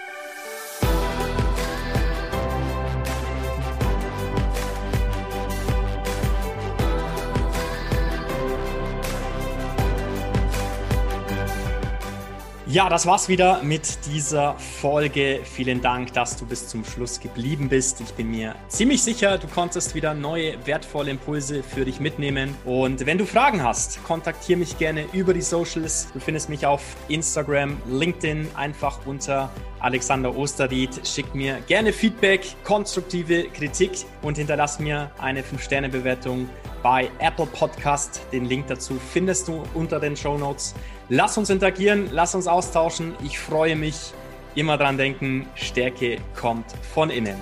Ja, 12.69 12.89
das 12.89 13.05
war's 13.05 13.29
wieder 13.29 13.63
mit 13.63 13.97
dieser 14.07 14.55
Folge. 14.55 15.39
Vielen 15.45 15.79
Dank, 15.79 16.11
dass 16.11 16.35
du 16.35 16.45
bis 16.45 16.67
zum 16.67 16.83
Schluss 16.83 17.17
geblieben 17.17 17.69
bist. 17.69 18.01
Ich 18.01 18.13
bin 18.13 18.29
mir 18.29 18.55
ziemlich 18.67 19.01
sicher, 19.01 19.37
du 19.37 19.47
konntest 19.47 19.95
wieder 19.95 20.13
neue 20.13 20.53
wertvolle 20.67 21.11
Impulse 21.11 21.63
für 21.63 21.85
dich 21.85 22.01
mitnehmen. 22.01 22.53
Und 22.65 23.05
wenn 23.05 23.17
du 23.17 23.25
Fragen 23.25 23.63
hast, 23.63 24.03
kontaktiere 24.03 24.59
mich 24.59 24.77
gerne 24.77 25.05
über 25.13 25.33
die 25.33 25.41
Socials. 25.41 26.09
Du 26.11 26.19
findest 26.19 26.49
mich 26.49 26.65
auf 26.65 26.81
Instagram, 27.07 27.77
LinkedIn, 27.87 28.49
einfach 28.55 28.99
unter 29.05 29.49
Alexander 29.79 30.35
Osterried. 30.35 31.07
Schick 31.07 31.33
mir 31.35 31.59
gerne 31.67 31.93
Feedback, 31.93 32.55
konstruktive 32.63 33.43
Kritik 33.49 33.91
und 34.21 34.37
hinterlass 34.37 34.79
mir 34.79 35.11
eine 35.17 35.41
5-Sterne-Bewertung 35.41 36.49
bei 36.83 37.09
Apple 37.19 37.47
Podcast. 37.47 38.21
Den 38.31 38.45
Link 38.45 38.67
dazu 38.67 38.99
findest 39.11 39.47
du 39.47 39.63
unter 39.73 39.99
den 39.99 40.15
Show 40.15 40.37
Notes. 40.37 40.73
Lass 41.09 41.37
uns 41.37 41.49
interagieren, 41.49 42.09
lass 42.11 42.35
uns 42.35 42.47
austauschen. 42.47 43.13
Ich 43.23 43.39
freue 43.39 43.75
mich. 43.75 44.13
Immer 44.55 44.77
dran 44.77 44.97
denken, 44.97 45.47
Stärke 45.55 46.17
kommt 46.35 46.65
von 46.93 47.09
innen. 47.09 47.39